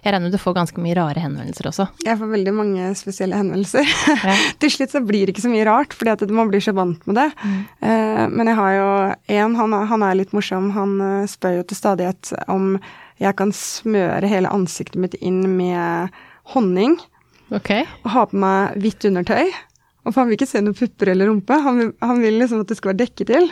Jeg 0.00 0.14
regner 0.14 0.26
med 0.28 0.32
du 0.32 0.40
får 0.40 0.54
ganske 0.56 0.80
mye 0.80 0.94
rare 0.96 1.20
henvendelser 1.20 1.68
også. 1.68 1.86
Jeg 2.06 2.16
får 2.20 2.30
veldig 2.32 2.54
mange 2.56 2.88
spesielle 2.98 3.36
henvendelser. 3.36 3.84
Ja. 4.30 4.34
Til 4.62 4.72
slutt 4.72 4.94
så 4.94 5.02
blir 5.04 5.26
det 5.26 5.34
ikke 5.34 5.44
så 5.44 5.52
mye 5.52 5.66
rart, 5.68 5.94
fordi 5.96 6.12
at 6.14 6.24
man 6.32 6.48
blir 6.52 6.62
så 6.64 6.72
vant 6.76 7.04
med 7.08 7.18
det. 7.20 7.28
Eh, 7.84 8.24
men 8.32 8.48
jeg 8.50 8.58
har 8.58 8.72
jo 8.76 8.88
en, 9.36 9.54
han, 9.60 9.76
han 9.92 10.04
er 10.08 10.18
litt 10.18 10.32
morsom, 10.36 10.70
han 10.76 10.96
eh, 11.04 11.28
spør 11.30 11.60
jo 11.60 11.66
til 11.70 11.78
stadighet 11.80 12.32
om 12.52 12.74
jeg 13.20 13.36
kan 13.36 13.52
smøre 13.52 14.28
hele 14.30 14.48
ansiktet 14.52 15.00
mitt 15.02 15.16
inn 15.20 15.42
med 15.58 16.14
honning 16.54 16.96
Okay. 17.50 17.82
og 18.04 18.12
ha 18.14 18.22
på 18.30 18.38
meg 18.38 18.76
hvitt 18.78 19.04
undertøy. 19.08 19.48
Og 20.06 20.14
han 20.16 20.28
vil 20.28 20.36
ikke 20.38 20.46
se 20.48 20.60
noen 20.62 20.76
pupper 20.78 21.10
eller 21.12 21.26
rumpe, 21.28 21.56
han 21.64 21.80
vil, 21.80 21.88
han 22.00 22.20
vil 22.22 22.38
liksom 22.40 22.62
at 22.62 22.70
det 22.70 22.76
skal 22.78 22.92
være 22.92 23.00
dekket 23.02 23.32
til. 23.32 23.48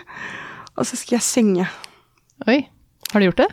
Og 0.78 0.86
så 0.86 0.96
skal 0.96 1.18
jeg 1.18 1.26
synge. 1.26 1.66
Oi. 2.46 2.60
Har 3.10 3.20
du 3.20 3.26
gjort 3.26 3.42
det? 3.42 3.48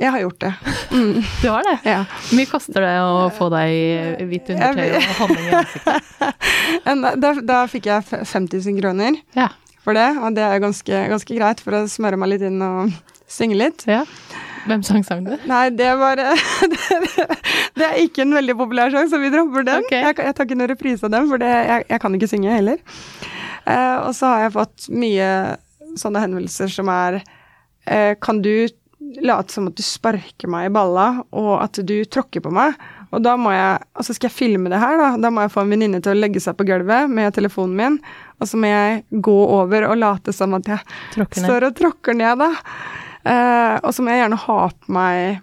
Jeg 0.00 0.12
har 0.14 0.20
gjort 0.22 0.38
det. 0.44 0.50
Mm, 0.94 1.16
Du 1.42 1.48
har 1.50 1.64
det? 1.66 1.76
ja. 1.88 2.02
Hvor 2.28 2.36
mye 2.38 2.50
koster 2.50 2.84
det 2.86 2.92
å 3.02 3.24
få 3.36 3.48
deg 3.52 4.22
hvitt 4.30 4.52
undertøy 4.54 4.92
og 5.00 5.08
honning 5.22 5.48
i 5.48 5.56
ansiktet? 5.60 6.06
Da, 7.20 7.32
da 7.42 7.58
fikk 7.68 7.88
jeg 7.90 8.04
f- 8.06 8.28
5000 8.30 8.76
kroner. 8.80 9.16
Ja. 9.36 9.48
for 9.84 9.96
det, 9.96 10.06
og 10.20 10.34
det 10.36 10.44
er 10.44 10.60
ganske, 10.62 11.00
ganske 11.10 11.34
greit 11.36 11.60
for 11.64 11.74
å 11.76 11.86
smøre 11.90 12.18
meg 12.20 12.34
litt 12.34 12.44
inn 12.46 12.60
og 12.62 12.92
synge 13.30 13.56
litt. 13.58 13.84
ja. 13.90 14.04
Hvem 14.68 14.82
sang 14.84 15.00
sang 15.08 15.22
du? 15.24 15.30
Nei, 15.48 15.70
det 15.72 15.86
var 15.96 16.20
Det 17.80 17.86
er 17.86 17.94
ikke 18.02 18.26
en 18.26 18.34
veldig 18.36 18.56
populær 18.58 18.92
sang, 18.92 19.08
så 19.08 19.16
vi 19.22 19.30
dropper 19.32 19.64
den. 19.64 19.86
Okay. 19.86 20.02
Jeg, 20.04 20.18
jeg 20.20 20.34
tar 20.36 20.44
ikke 20.48 20.58
noen 20.60 20.68
reprise 20.74 21.06
av 21.08 21.14
den, 21.14 21.28
for 21.30 21.40
det, 21.40 21.48
jeg, 21.48 21.86
jeg 21.88 22.02
kan 22.02 22.16
ikke 22.18 22.28
synge 22.28 22.52
heller. 22.58 22.82
Uh, 23.64 23.96
og 24.08 24.12
så 24.18 24.28
har 24.34 24.42
jeg 24.46 24.52
fått 24.58 24.88
mye 24.92 25.30
sånne 26.00 26.22
henvendelser 26.26 26.70
som 26.70 26.88
er 26.92 27.16
eh, 27.22 28.12
Kan 28.22 28.38
du 28.44 28.52
late 29.18 29.52
som 29.52 29.68
at 29.70 29.76
du 29.76 29.82
sparker 29.84 30.50
meg 30.50 30.68
i 30.68 30.72
balla, 30.74 31.24
og 31.36 31.52
at 31.62 31.80
du 31.86 31.96
tråkker 32.04 32.44
på 32.44 32.52
meg? 32.54 32.78
Og 33.10 33.22
da 33.24 33.34
må 33.40 33.50
jeg 33.50 33.80
Altså 33.98 34.14
skal 34.14 34.30
jeg 34.30 34.36
filme 34.36 34.70
det 34.70 34.78
her, 34.80 34.96
da. 35.00 35.10
Da 35.20 35.32
må 35.34 35.42
jeg 35.44 35.52
få 35.52 35.64
en 35.64 35.74
venninne 35.74 36.00
til 36.04 36.14
å 36.14 36.20
legge 36.20 36.42
seg 36.42 36.56
på 36.58 36.66
gulvet 36.68 37.10
med 37.10 37.34
telefonen 37.36 37.76
min, 37.76 38.00
og 38.40 38.48
så 38.48 38.60
må 38.60 38.70
jeg 38.70 39.04
gå 39.10 39.36
over 39.60 39.88
og 39.90 40.00
late 40.00 40.34
som 40.36 40.54
at 40.56 40.70
jeg 40.70 40.80
Tråkker 41.16 41.44
står 41.44 41.68
og 41.68 41.78
tråkker 41.78 42.16
ned, 42.16 42.40
da. 42.40 42.50
Eh, 43.20 43.76
og 43.84 43.92
så 43.92 44.04
må 44.04 44.14
jeg 44.14 44.22
gjerne 44.22 44.40
ha 44.46 44.58
på 44.72 44.94
meg 44.96 45.40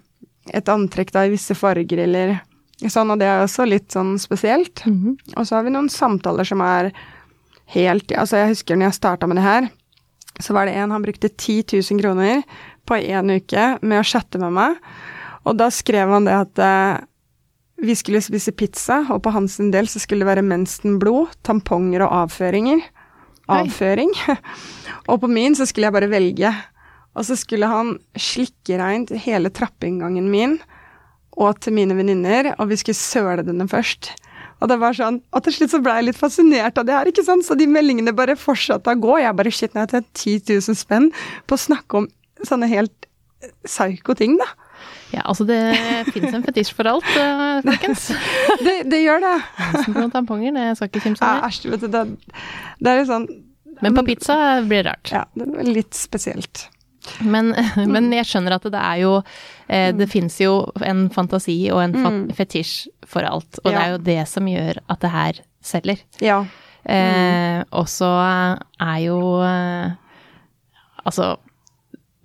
et 0.57 0.71
antrekk 0.71 1.11
da 1.13 1.25
i 1.27 1.33
visse 1.33 1.55
farger 1.57 2.05
eller 2.05 2.37
sånn, 2.85 3.11
og 3.11 3.19
det 3.21 3.27
er 3.27 3.43
også 3.43 3.65
litt 3.67 3.91
sånn 3.93 4.15
spesielt. 4.21 4.85
Mhm. 4.85 5.17
Og 5.35 5.47
så 5.47 5.57
har 5.57 5.67
vi 5.67 5.73
noen 5.75 5.89
samtaler 5.91 6.47
som 6.47 6.61
er 6.61 6.93
helt 7.75 8.13
Altså, 8.15 8.37
jeg 8.39 8.53
husker 8.53 8.77
når 8.77 8.87
jeg 8.87 8.95
starta 9.01 9.27
med 9.27 9.35
det 9.41 9.43
her, 9.43 9.65
så 10.39 10.53
var 10.53 10.65
det 10.65 10.77
en 10.77 10.93
han 10.93 11.03
brukte 11.03 11.27
10 11.27 11.65
000 11.81 11.99
kroner 11.99 12.43
på 12.87 12.97
én 12.99 13.35
uke 13.35 13.69
med 13.83 14.01
å 14.01 14.07
chatte 14.07 14.39
med 14.41 14.55
meg, 14.55 14.81
og 15.47 15.59
da 15.59 15.69
skrev 15.71 16.11
han 16.11 16.27
det 16.27 16.35
at 16.35 16.61
eh, 16.63 17.05
vi 17.77 17.93
skulle 17.95 18.23
spise 18.25 18.53
pizza, 18.57 19.03
og 19.13 19.21
på 19.25 19.33
hans 19.35 19.59
del 19.73 19.89
så 19.89 20.01
skulle 20.01 20.25
det 20.25 20.31
være 20.31 20.45
mensenblod, 20.47 21.35
tamponger 21.45 22.03
og 22.07 22.15
avføringer. 22.23 22.81
Avføring. 23.53 24.11
og 25.09 25.21
på 25.21 25.29
min 25.31 25.55
så 25.55 25.67
skulle 25.69 25.87
jeg 25.87 25.95
bare 25.95 26.09
velge. 26.11 26.51
Og 27.17 27.27
så 27.27 27.37
skulle 27.37 27.69
han 27.69 27.95
slikke 28.17 28.79
reint 28.81 29.13
hele 29.23 29.53
trappeinngangen 29.53 30.27
min 30.33 30.57
og 31.37 31.59
til 31.61 31.75
mine 31.77 31.93
venninner, 31.93 32.55
og 32.57 32.71
vi 32.71 32.79
skulle 32.81 32.97
søle 32.97 33.45
denne 33.45 33.67
først. 33.69 34.09
Og 34.57 34.71
det 34.71 34.79
var 34.81 34.95
sånn, 34.97 35.19
og 35.29 35.43
til 35.45 35.53
slutt 35.53 35.75
så 35.75 35.79
ble 35.85 35.93
jeg 35.99 36.07
litt 36.07 36.17
fascinert 36.17 36.79
av 36.81 36.87
det 36.87 36.95
her, 36.95 37.09
ikke 37.11 37.25
sant. 37.27 37.45
Så 37.45 37.53
de 37.59 37.67
meldingene 37.69 38.13
bare 38.17 38.33
fortsatte 38.39 38.89
å 38.89 38.97
gå. 38.97 39.19
Jeg 39.21 39.37
bare 39.37 39.53
shit, 39.53 39.73
nå 39.73 39.83
har 39.83 39.85
jeg 39.85 40.01
tatt 40.01 40.23
10 40.23 40.55
000 40.71 40.79
spenn 40.79 41.11
på 41.45 41.57
å 41.57 41.61
snakke 41.61 42.01
om 42.01 42.07
sånne 42.45 42.69
helt 42.71 43.07
psyko 43.65 44.15
ting, 44.17 44.37
da. 44.39 44.47
Ja, 45.13 45.23
altså 45.23 45.45
det 45.47 45.59
finnes 46.11 46.35
en 46.35 46.43
fetisj 46.43 46.73
for 46.75 46.89
alt, 46.89 47.07
eh, 47.15 47.59
folkens. 47.65 48.09
Det, 48.65 48.79
det 48.91 49.01
gjør 49.03 49.21
det. 49.23 49.35
Noen 49.93 50.11
tamponger, 50.11 50.55
det 50.55 50.71
skal 50.77 50.89
ikke 50.89 51.03
kimse 51.05 51.23
Ja, 51.23 51.47
æsj, 51.47 51.67
vet 51.71 51.85
du, 51.85 51.87
det, 51.93 52.01
det 52.81 52.91
er 52.91 52.99
litt 52.99 53.09
sånn 53.09 53.27
Men 53.85 53.95
på 53.95 54.03
pizza 54.07 54.35
blir 54.65 54.81
det 54.81 54.89
rart. 54.89 55.13
Ja, 55.13 55.23
det 55.37 55.47
er 55.47 55.69
litt 55.69 55.95
spesielt. 55.97 56.65
Men, 57.23 57.53
men 57.93 58.09
jeg 58.15 58.27
skjønner 58.27 58.57
at 58.57 58.67
det 58.73 58.81
er 58.81 59.01
jo 59.03 59.13
eh, 59.21 59.91
Det 59.95 60.09
fins 60.11 60.39
jo 60.41 60.57
en 60.83 61.07
fantasi 61.13 61.59
og 61.71 61.83
en 61.85 61.97
fa 62.01 62.13
fetisj 62.41 62.89
for 63.07 63.27
alt. 63.27 63.61
Og 63.63 63.71
det 63.71 63.83
er 63.83 63.93
jo 63.93 64.01
det 64.09 64.21
som 64.27 64.49
gjør 64.49 64.81
at 64.83 65.03
det 65.05 65.13
her 65.13 65.43
selger. 65.63 66.03
Ja. 66.23 66.41
Eh, 66.83 67.61
og 67.75 67.87
så 67.91 68.09
er 68.17 68.99
jo 69.03 69.19
eh, 69.43 69.95
Altså 71.07 71.35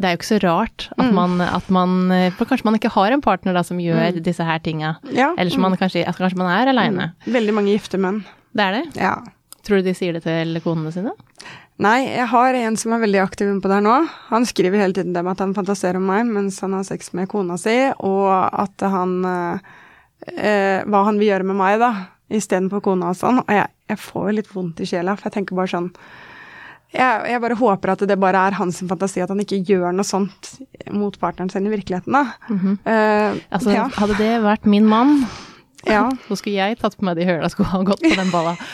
det 0.02 0.08
er 0.08 0.16
jo 0.16 0.20
ikke 0.20 0.30
så 0.32 0.40
rart 0.42 0.88
at, 0.96 1.08
man, 1.14 1.38
at 1.40 1.68
man 1.72 2.10
For 2.36 2.50
kanskje 2.50 2.66
man 2.66 2.76
ikke 2.78 2.90
har 2.92 3.14
en 3.14 3.22
partner 3.24 3.54
da 3.56 3.62
som 3.66 3.78
gjør 3.80 4.18
disse 4.18 4.44
her 4.44 4.58
tinga. 4.64 4.96
ja. 5.14 5.30
Eller 5.38 5.54
som 5.54 5.62
man 5.64 5.78
kanskje, 5.78 6.02
altså 6.04 6.26
kanskje 6.26 6.42
man 6.42 6.50
er 6.52 6.72
aleine. 6.72 7.12
Veldig 7.30 7.54
mange 7.56 7.72
gifte 7.76 8.00
menn. 8.02 8.24
Det 8.52 8.66
er 8.66 8.78
det. 8.80 8.84
Ja. 9.00 9.14
Tror 9.62 9.78
du 9.78 9.86
de 9.86 9.94
sier 9.94 10.16
det 10.16 10.24
til 10.26 10.58
konene 10.64 10.90
sine? 10.94 11.14
Nei, 11.82 12.02
jeg 12.04 12.28
har 12.30 12.56
en 12.58 12.76
som 12.78 12.92
er 12.94 13.02
veldig 13.02 13.20
aktiv 13.22 13.48
innpå 13.48 13.70
her 13.72 13.82
nå. 13.82 13.94
Han 14.28 14.44
skriver 14.46 14.82
hele 14.82 14.94
tiden 14.94 15.14
det 15.14 15.22
med 15.24 15.34
at 15.34 15.42
han 15.42 15.54
fantaserer 15.56 15.98
om 15.98 16.04
meg 16.06 16.28
mens 16.28 16.60
han 16.62 16.74
har 16.76 16.84
sex 16.86 17.10
med 17.16 17.30
kona 17.32 17.56
si, 17.58 17.74
og 18.04 18.28
at 18.30 18.84
han 18.92 19.14
eh, 19.26 19.70
eh, 20.36 20.82
Hva 20.86 21.06
han 21.08 21.18
vil 21.18 21.32
gjøre 21.32 21.48
med 21.48 21.58
meg, 21.58 21.78
da, 21.82 21.92
istedenfor 22.32 22.84
kona 22.84 23.10
og 23.14 23.18
sånn. 23.18 23.40
Og 23.42 23.54
jeg, 23.56 23.70
jeg 23.90 24.02
får 24.04 24.28
jo 24.28 24.36
litt 24.36 24.52
vondt 24.52 24.82
i 24.84 24.88
sjela, 24.92 25.16
for 25.16 25.30
jeg 25.30 25.38
tenker 25.38 25.58
bare 25.58 25.72
sånn 25.72 25.88
jeg, 26.92 27.30
jeg 27.32 27.40
bare 27.40 27.56
håper 27.56 27.92
at 27.94 28.02
det 28.08 28.18
bare 28.20 28.46
er 28.48 28.56
hans 28.58 28.82
fantasi, 28.84 29.22
at 29.24 29.30
han 29.32 29.40
ikke 29.40 29.62
gjør 29.64 29.92
noe 29.96 30.04
sånt 30.04 30.52
mot 30.92 31.14
partneren 31.20 31.50
sin 31.52 31.66
i 31.66 31.72
virkeligheten, 31.72 32.12
da. 32.12 32.24
Eh, 32.84 33.40
Altså, 33.50 33.72
ja. 33.72 33.86
hadde 33.96 34.18
det 34.20 34.34
vært 34.44 34.66
min 34.68 34.84
mann, 34.88 35.22
ja. 35.88 36.04
så 36.28 36.36
skulle 36.38 36.58
jeg 36.60 36.78
tatt 36.82 36.94
på 36.98 37.06
meg 37.08 37.16
de 37.18 37.24
høla 37.26 37.48
skoene 37.52 37.80
og 37.80 37.88
gått 37.92 38.04
på 38.04 38.12
den 38.18 38.30
balla. 38.34 38.56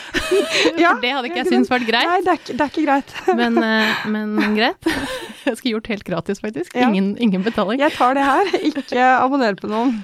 Ja, 0.79 0.91
For 0.95 1.01
det 1.03 1.09
hadde 1.15 1.29
ikke 1.29 1.39
jeg 1.41 1.47
syntes 1.49 1.69
vært 1.71 1.85
greit. 1.87 2.07
Nei, 2.09 2.19
det 2.25 2.31
er, 2.31 2.37
ikke- 2.39 2.53
det 2.57 2.63
er 2.65 2.71
ikke 2.73 2.83
greit. 2.85 3.11
Men, 3.39 3.57
eh, 3.63 4.03
men 4.11 4.35
greit. 4.57 4.87
Jeg 5.45 5.57
skulle 5.57 5.73
gjort 5.77 5.87
helt 5.91 6.03
gratis, 6.07 6.41
faktisk. 6.43 6.75
Ja. 6.75 6.87
Ingen, 6.89 7.13
ingen 7.21 7.43
betaling. 7.45 7.79
Jeg 7.81 7.95
tar 7.95 8.13
det 8.17 8.25
her, 8.27 8.51
ikke 8.59 9.05
abonner 9.23 9.55
på 9.59 9.69
noen. 9.71 9.95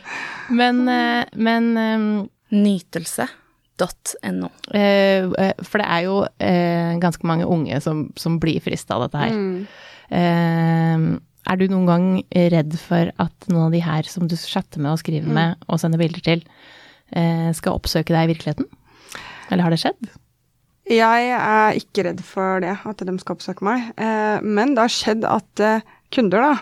Men, 0.49 0.81
eh, 0.89 1.25
men 1.35 1.69
eh, 1.77 2.05
Nytelse.no. 3.75 4.49
eh, 4.73 5.25
eh, 5.37 5.53
For 5.63 5.81
det 5.81 5.87
er 5.87 6.03
jo 6.05 6.15
eh, 6.39 6.95
ganske 7.01 7.27
mange 7.27 7.45
unge 7.47 7.79
som, 7.83 8.05
som 8.15 8.37
blir 8.39 8.61
frista 8.63 8.95
av 8.95 9.05
dette 9.07 9.19
her. 9.19 9.35
Mm. 9.35 9.67
Eh, 10.15 11.05
er 11.45 11.59
du 11.59 11.67
noen 11.69 11.85
gang 11.89 12.05
redd 12.55 12.73
for 12.81 13.11
at 13.21 13.49
noen 13.51 13.67
av 13.67 13.75
de 13.75 13.81
her 13.85 14.07
som 14.09 14.27
du 14.27 14.35
chatter 14.39 14.81
med 14.81 14.95
og 14.95 15.01
skriver 15.03 15.27
Mm. 15.27 15.33
med 15.37 15.55
og 15.69 15.79
sender 15.81 15.99
bilder 16.01 16.21
til, 16.25 16.43
eh, 17.13 17.51
skal 17.53 17.75
oppsøke 17.77 18.13
deg 18.15 18.29
i 18.29 18.33
virkeligheten? 18.33 18.65
Eller 19.51 19.63
har 19.67 19.69
det 19.75 19.79
skjedd? 19.83 20.09
Jeg 20.89 21.29
er 21.33 21.73
ikke 21.77 22.03
redd 22.05 22.19
for 22.25 22.59
det, 22.61 22.77
at 22.85 22.97
de 22.97 23.17
skal 23.19 23.35
oppsøke 23.35 23.65
meg. 23.65 23.91
Eh, 23.97 24.39
men 24.41 24.73
det 24.75 24.83
har 24.85 24.93
skjedd 24.93 25.25
at 25.25 25.59
eh, 25.61 25.81
kunder 26.13 26.41
da, 26.41 26.55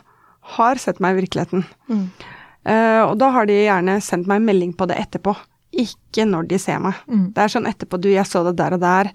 har 0.57 0.75
sett 0.75 0.99
meg 0.99 1.15
i 1.15 1.21
virkeligheten. 1.21 1.63
Mm. 1.87 2.09
Eh, 2.65 3.01
og 3.05 3.17
da 3.19 3.29
har 3.35 3.45
de 3.47 3.53
gjerne 3.65 3.97
sendt 4.03 4.27
meg 4.27 4.41
melding 4.43 4.73
på 4.75 4.87
det 4.87 4.97
etterpå. 4.99 5.35
Ikke 5.73 6.25
når 6.29 6.47
de 6.51 6.57
ser 6.61 6.77
meg. 6.83 6.93
Mm. 7.09 7.25
Det 7.33 7.41
er 7.43 7.47
sånn 7.55 7.65
etterpå, 7.69 7.97
du, 8.01 8.09
jeg 8.13 8.25
så 8.29 8.43
det 8.45 8.55
der 8.59 8.75
og 8.77 8.81
der. 8.83 9.09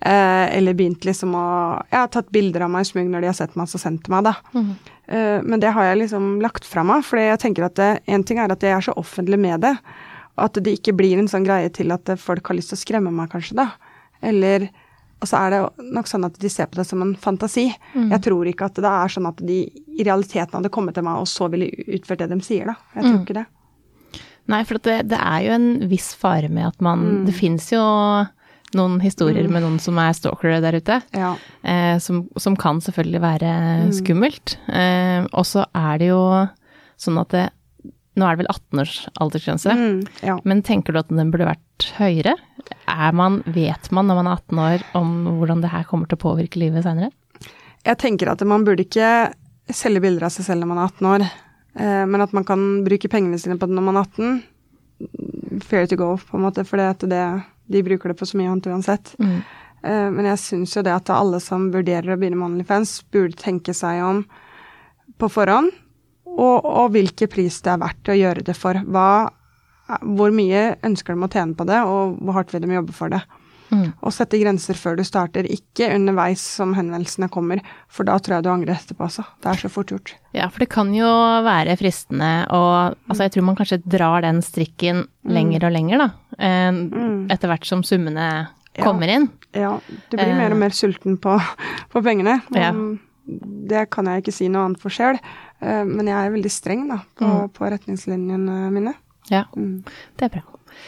Eh, 0.00 0.56
eller 0.56 0.76
begynt 0.78 1.02
liksom 1.04 1.32
å 1.34 1.44
Jeg 1.90 1.98
har 1.98 2.08
tatt 2.14 2.30
bilder 2.32 2.62
av 2.64 2.70
meg 2.70 2.86
i 2.86 2.88
smug 2.88 3.08
når 3.10 3.20
de 3.24 3.26
har 3.32 3.34
sett 3.36 3.56
meg, 3.58 3.68
så 3.68 3.80
sendt 3.82 4.04
til 4.06 4.14
meg, 4.14 4.24
da. 4.28 4.34
Mm. 4.54 4.70
Eh, 5.08 5.40
men 5.42 5.60
det 5.60 5.72
har 5.74 5.84
jeg 5.90 5.98
liksom 6.04 6.40
lagt 6.44 6.64
fra 6.64 6.84
meg, 6.86 7.04
for 7.04 7.18
jeg 7.20 7.40
tenker 7.42 7.66
at 7.66 7.74
det, 7.80 7.90
en 8.06 8.24
ting 8.24 8.38
er 8.38 8.52
at 8.54 8.62
jeg 8.62 8.72
er 8.76 8.86
så 8.88 8.94
offentlig 8.96 9.38
med 9.42 9.60
det, 9.66 9.74
og 10.38 10.44
at 10.46 10.60
det 10.62 10.76
ikke 10.78 10.94
blir 10.96 11.18
en 11.18 11.28
sånn 11.28 11.44
greie 11.44 11.68
til 11.74 11.90
at 11.92 12.08
folk 12.22 12.46
har 12.46 12.54
lyst 12.56 12.70
til 12.72 12.78
å 12.78 12.84
skremme 12.84 13.10
meg, 13.12 13.28
kanskje, 13.34 13.56
da. 13.58 13.72
Eller 14.22 14.68
Og 15.20 15.26
så 15.26 15.34
er 15.42 15.50
det 15.50 15.86
nok 15.90 16.06
sånn 16.06 16.24
at 16.28 16.36
de 16.38 16.48
ser 16.48 16.68
på 16.70 16.78
det 16.78 16.84
som 16.86 17.00
en 17.02 17.16
fantasi. 17.18 17.72
Mm. 17.92 18.12
Jeg 18.12 18.20
tror 18.22 18.46
ikke 18.46 18.68
at 18.70 18.76
det 18.78 18.86
er 18.86 19.08
sånn 19.10 19.26
at 19.26 19.40
de 19.42 19.56
i 19.98 20.04
realiteten 20.06 20.54
hadde 20.54 20.70
kommet 20.70 20.94
til 20.94 21.02
meg 21.02 21.18
og 21.18 21.26
så 21.26 21.48
ville 21.50 21.66
utført 21.90 22.20
det 22.22 22.28
de 22.30 22.38
sier, 22.46 22.66
da. 22.70 22.76
Jeg 22.94 23.02
tror 23.02 23.16
Mm. 23.16 23.24
ikke 23.26 23.34
det. 23.40 23.46
Nei, 24.48 24.62
for 24.64 24.78
det, 24.80 25.08
det 25.10 25.18
er 25.20 25.42
jo 25.44 25.52
en 25.58 25.68
viss 25.90 26.14
fare 26.16 26.48
med 26.48 26.66
at 26.70 26.80
man 26.80 26.98
Mm. 27.04 27.26
Det 27.26 27.34
fins 27.36 27.70
jo 27.72 27.82
noen 28.76 28.98
historier 29.00 29.48
med 29.48 29.62
noen 29.64 29.78
som 29.80 29.96
er 30.00 30.12
stalkere 30.16 30.60
der 30.60 30.76
ute, 30.80 31.02
Ja. 31.16 31.34
eh, 31.64 31.98
som, 31.98 32.26
som 32.36 32.56
kan 32.56 32.80
selvfølgelig 32.80 33.20
være 33.20 33.52
Mm. 33.86 33.92
skummelt. 33.92 34.56
Eh, 34.68 35.26
og 35.32 35.44
så 35.48 35.66
er 35.74 35.98
det 35.98 36.08
jo 36.08 36.48
sånn 36.98 37.20
at 37.20 37.28
det 37.36 37.50
Nå 38.18 38.26
er 38.26 38.34
det 38.34 38.40
vel 38.42 38.50
18 38.50 38.80
års 38.82 39.08
aldersgrense, 39.22 39.70
Mm, 39.70 40.08
ja. 40.26 40.36
men 40.44 40.60
tenker 40.60 40.92
du 40.92 40.98
at 40.98 41.06
den 41.08 41.30
burde 41.30 41.46
vært 41.46 41.84
høyere? 42.00 42.34
Er 42.88 43.12
man, 43.14 43.42
vet 43.46 43.92
man 43.92 44.08
når 44.08 44.16
man 44.16 44.26
er 44.26 44.40
18 44.40 44.58
år 44.58 44.82
om 44.98 45.38
hvordan 45.38 45.60
det 45.62 45.70
her 45.70 45.84
kommer 45.84 46.08
til 46.08 46.18
å 46.18 46.24
påvirke 46.34 46.58
livet 46.58 46.82
seinere? 46.82 47.12
Jeg 47.86 47.96
tenker 47.98 48.28
at 48.32 48.42
man 48.44 48.64
burde 48.64 48.82
ikke 48.82 49.32
selge 49.70 50.00
bilder 50.02 50.24
av 50.26 50.30
seg 50.34 50.46
selv 50.46 50.64
når 50.64 50.66
man 50.66 50.78
er 50.78 50.88
18 50.90 51.06
år, 51.06 51.30
men 51.78 52.24
at 52.24 52.32
man 52.34 52.46
kan 52.46 52.62
bruke 52.86 53.10
pengene 53.12 53.38
sine 53.38 53.58
på 53.58 53.68
det 53.68 53.76
når 53.76 53.84
man 53.86 54.00
er 54.00 54.08
18. 54.08 54.40
Fair 55.62 55.86
to 55.86 55.98
go, 55.98 56.12
på 56.18 56.38
en 56.38 56.46
måte, 56.48 56.64
for 56.66 56.80
de 56.80 57.82
bruker 57.86 58.10
det 58.10 58.18
på 58.18 58.26
så 58.26 58.38
mye 58.40 58.50
annet 58.50 58.66
uansett. 58.66 59.12
Mm. 59.22 59.40
Eh, 59.82 60.06
men 60.10 60.26
jeg 60.32 60.42
syns 60.42 60.74
jo 60.76 60.84
det 60.86 60.94
at 60.94 61.12
alle 61.14 61.40
som 61.42 61.68
vurderer 61.74 62.14
å 62.14 62.18
begynne 62.18 62.38
med 62.38 62.50
OnlyFans, 62.52 63.00
burde 63.14 63.38
tenke 63.38 63.74
seg 63.76 64.02
om 64.04 64.24
på 65.18 65.30
forhånd, 65.32 65.70
og, 66.28 66.66
og 66.66 66.94
hvilken 66.94 67.30
pris 67.30 67.60
det 67.64 67.72
er 67.72 67.82
verdt 67.82 68.10
å 68.10 68.16
gjøre 68.18 68.46
det 68.46 68.54
for. 68.58 68.78
Hva, 68.86 69.28
hvor 70.02 70.34
mye 70.34 70.70
ønsker 70.86 71.14
de 71.14 71.26
å 71.26 71.30
tjene 71.32 71.58
på 71.58 71.66
det, 71.68 71.78
og 71.86 72.18
hvor 72.22 72.38
hardt 72.38 72.54
vil 72.54 72.64
de 72.64 72.76
jobbe 72.76 72.96
for 72.96 73.14
det. 73.14 73.22
Mm. 74.08 74.10
Og 74.10 74.14
sette 74.16 74.38
grenser 74.40 74.74
før 74.78 74.96
du 74.96 75.02
starter, 75.04 75.44
ikke 75.44 75.90
underveis 75.94 76.40
som 76.40 76.72
henvendelsene 76.74 77.28
kommer, 77.28 77.60
for 77.92 78.04
da 78.08 78.14
tror 78.18 78.38
jeg 78.38 78.44
du 78.46 78.48
angrer 78.50 78.72
etterpå, 78.78 79.04
også. 79.04 79.24
Det 79.42 79.50
er 79.52 79.60
så 79.60 79.68
fort 79.70 79.86
gjort. 79.92 80.14
Ja, 80.32 80.48
for 80.48 80.60
det 80.64 80.68
kan 80.72 80.92
jo 80.94 81.04
være 81.44 81.76
fristende 81.76 82.46
og 82.50 82.96
Altså, 83.08 83.24
jeg 83.26 83.32
tror 83.32 83.44
man 83.44 83.56
kanskje 83.56 83.82
drar 83.84 84.22
den 84.22 84.40
strikken 84.42 85.06
lenger 85.28 85.66
og 85.68 85.72
lenger, 85.72 85.98
da. 85.98 86.08
eh, 86.38 86.70
Mm. 86.72 87.28
Etter 87.30 87.48
hvert 87.48 87.64
som 87.66 87.82
summene 87.82 88.48
Ja. 88.78 88.84
kommer 88.84 89.08
inn. 89.08 89.28
Ja, 89.52 89.78
du 90.10 90.16
blir 90.16 90.34
mer 90.36 90.52
og 90.52 90.58
mer 90.58 90.70
sulten 90.70 91.18
på, 91.18 91.38
på 91.90 92.02
pengene. 92.02 92.40
Ja. 92.54 92.70
Um, 92.70 93.00
Det 93.28 93.90
kan 93.90 94.06
jeg 94.06 94.22
ikke 94.22 94.32
si 94.32 94.48
noe 94.48 94.64
annet 94.64 94.80
for 94.80 94.88
sjøl, 94.88 95.18
uh, 95.60 95.84
men 95.84 96.06
jeg 96.06 96.16
er 96.16 96.30
veldig 96.32 96.50
streng 96.50 96.88
da, 96.88 97.02
på, 97.18 97.24
Mm. 97.26 97.48
på 97.52 97.70
retningslinjene 97.70 98.70
mine. 98.72 98.94
Ja, 99.30 99.44
Mm. 99.54 99.84
det 100.16 100.22
er 100.24 100.28
bra. 100.40 100.42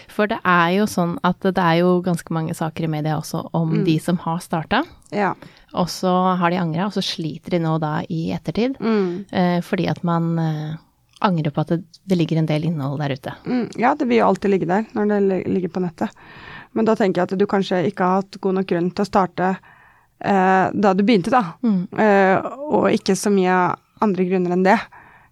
For 0.08 0.26
det 0.30 0.38
er 0.44 0.70
jo 0.78 0.84
sånn 0.90 1.18
at 1.24 1.40
det 1.40 1.58
er 1.58 1.80
jo 1.80 2.00
ganske 2.02 2.30
mange 2.34 2.54
saker 2.54 2.84
i 2.84 2.92
media 2.92 3.16
også 3.18 3.48
om 3.54 3.70
Mm. 3.80 3.84
de 3.84 3.98
som 3.98 4.16
har 4.18 4.38
starta, 4.38 4.82
Ja. 5.12 5.34
og 5.74 5.86
så 5.88 6.36
har 6.36 6.50
de 6.50 6.56
angra, 6.56 6.86
og 6.86 6.92
så 6.92 7.02
sliter 7.02 7.50
de 7.50 7.58
nå 7.58 7.78
da 7.80 8.00
i 8.08 8.32
ettertid. 8.32 8.76
Mm. 8.80 9.26
Eh, 9.32 9.60
fordi 9.60 9.88
at 9.88 10.02
man 10.04 10.38
eh, 10.38 10.76
angrer 11.22 11.50
på 11.52 11.60
at 11.60 11.68
det, 11.68 11.84
det 12.06 12.16
ligger 12.18 12.38
en 12.38 12.46
del 12.46 12.64
innhold 12.64 12.98
der 12.98 13.12
ute. 13.16 13.32
Mm, 13.46 13.68
ja, 13.78 13.94
det 13.94 14.08
vil 14.08 14.18
jo 14.18 14.26
alltid 14.26 14.50
ligge 14.50 14.66
der 14.66 14.86
når 14.94 15.08
det 15.28 15.46
ligger 15.48 15.68
på 15.68 15.80
nettet. 15.84 16.10
Men 16.72 16.84
da 16.84 16.94
tenker 16.94 17.20
jeg 17.20 17.32
at 17.32 17.38
du 17.38 17.46
kanskje 17.46 17.84
ikke 17.90 18.04
har 18.06 18.22
hatt 18.22 18.40
god 18.40 18.54
nok 18.54 18.66
grunn 18.66 18.90
til 18.94 19.04
å 19.04 19.08
starte 19.08 19.56
eh, 20.22 20.70
da 20.74 20.92
du 20.94 21.02
begynte, 21.02 21.30
da. 21.30 21.54
Mm. 21.64 21.88
Eh, 21.98 22.36
og 22.70 22.90
ikke 22.92 23.16
så 23.16 23.30
mye 23.32 23.74
andre 24.00 24.24
grunner 24.28 24.52
enn 24.52 24.64
det. 24.64 24.78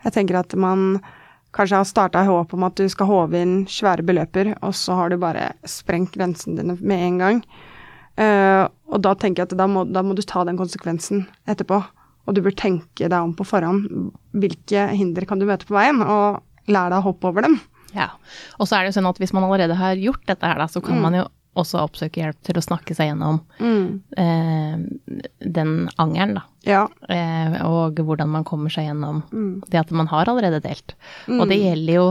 Jeg 0.04 0.12
tenker 0.14 0.38
at 0.40 0.54
man 0.54 1.00
kanskje 1.58 1.80
har 1.80 1.88
starta 1.88 2.22
i 2.22 2.30
håp 2.30 2.54
om 2.54 2.66
at 2.68 2.78
du 2.78 2.86
skal 2.90 3.10
håve 3.10 3.42
inn 3.42 3.56
svære 3.70 4.06
beløper, 4.06 4.54
og 4.62 4.74
så 4.78 4.96
har 4.98 5.10
du 5.10 5.18
bare 5.20 5.50
sprengt 5.68 6.14
grensene 6.16 6.60
dine 6.60 6.78
med 6.78 7.04
en 7.04 7.22
gang. 7.22 7.42
Uh, 8.18 8.66
og 8.90 9.02
da 9.04 9.14
tenker 9.14 9.44
jeg 9.44 9.52
at 9.52 9.58
da 9.60 9.68
må, 9.70 9.84
da 9.86 10.02
må 10.02 10.16
du 10.18 10.24
ta 10.26 10.42
den 10.46 10.58
konsekvensen 10.58 11.26
etterpå. 11.50 11.80
Og 12.28 12.36
du 12.36 12.42
bør 12.44 12.54
tenke 12.58 13.08
deg 13.08 13.18
om 13.18 13.32
på 13.36 13.46
forhånd. 13.46 13.86
Hvilke 14.36 14.88
hinder 14.92 15.24
kan 15.28 15.40
du 15.40 15.46
møte 15.48 15.68
på 15.68 15.76
veien, 15.76 16.02
og 16.04 16.42
lære 16.68 16.92
deg 16.92 17.00
å 17.00 17.06
hoppe 17.08 17.30
over 17.30 17.46
dem. 17.46 17.56
Ja. 17.96 18.10
Og 18.58 18.68
så 18.68 18.76
er 18.76 18.84
det 18.84 18.92
jo 18.92 18.98
sånn 18.98 19.08
at 19.08 19.20
hvis 19.22 19.32
man 19.32 19.46
allerede 19.46 19.78
har 19.78 20.00
gjort 20.00 20.26
dette 20.28 20.44
her, 20.44 20.60
da, 20.60 20.68
så 20.68 20.82
kan 20.84 21.00
man 21.00 21.16
jo 21.16 21.24
også 21.58 21.80
oppsøke 21.82 22.22
hjelp 22.22 22.38
til 22.46 22.58
å 22.60 22.62
snakke 22.64 22.94
seg 22.96 23.10
gjennom 23.10 23.40
eh, 24.16 24.76
den 25.58 25.74
angeren, 25.98 26.34
da. 26.38 26.42
Ja. 26.68 26.84
Eh, 27.08 27.58
og 27.66 27.98
hvordan 28.04 28.30
man 28.32 28.44
kommer 28.48 28.70
seg 28.72 28.88
gjennom 28.88 29.22
Mm. 29.32 29.62
det 29.68 29.80
at 29.80 29.90
man 29.90 30.06
har 30.10 30.26
allerede 30.30 30.62
delt. 30.64 30.94
Og 31.28 31.46
det 31.48 31.58
gjelder 31.60 31.94
jo 31.94 32.08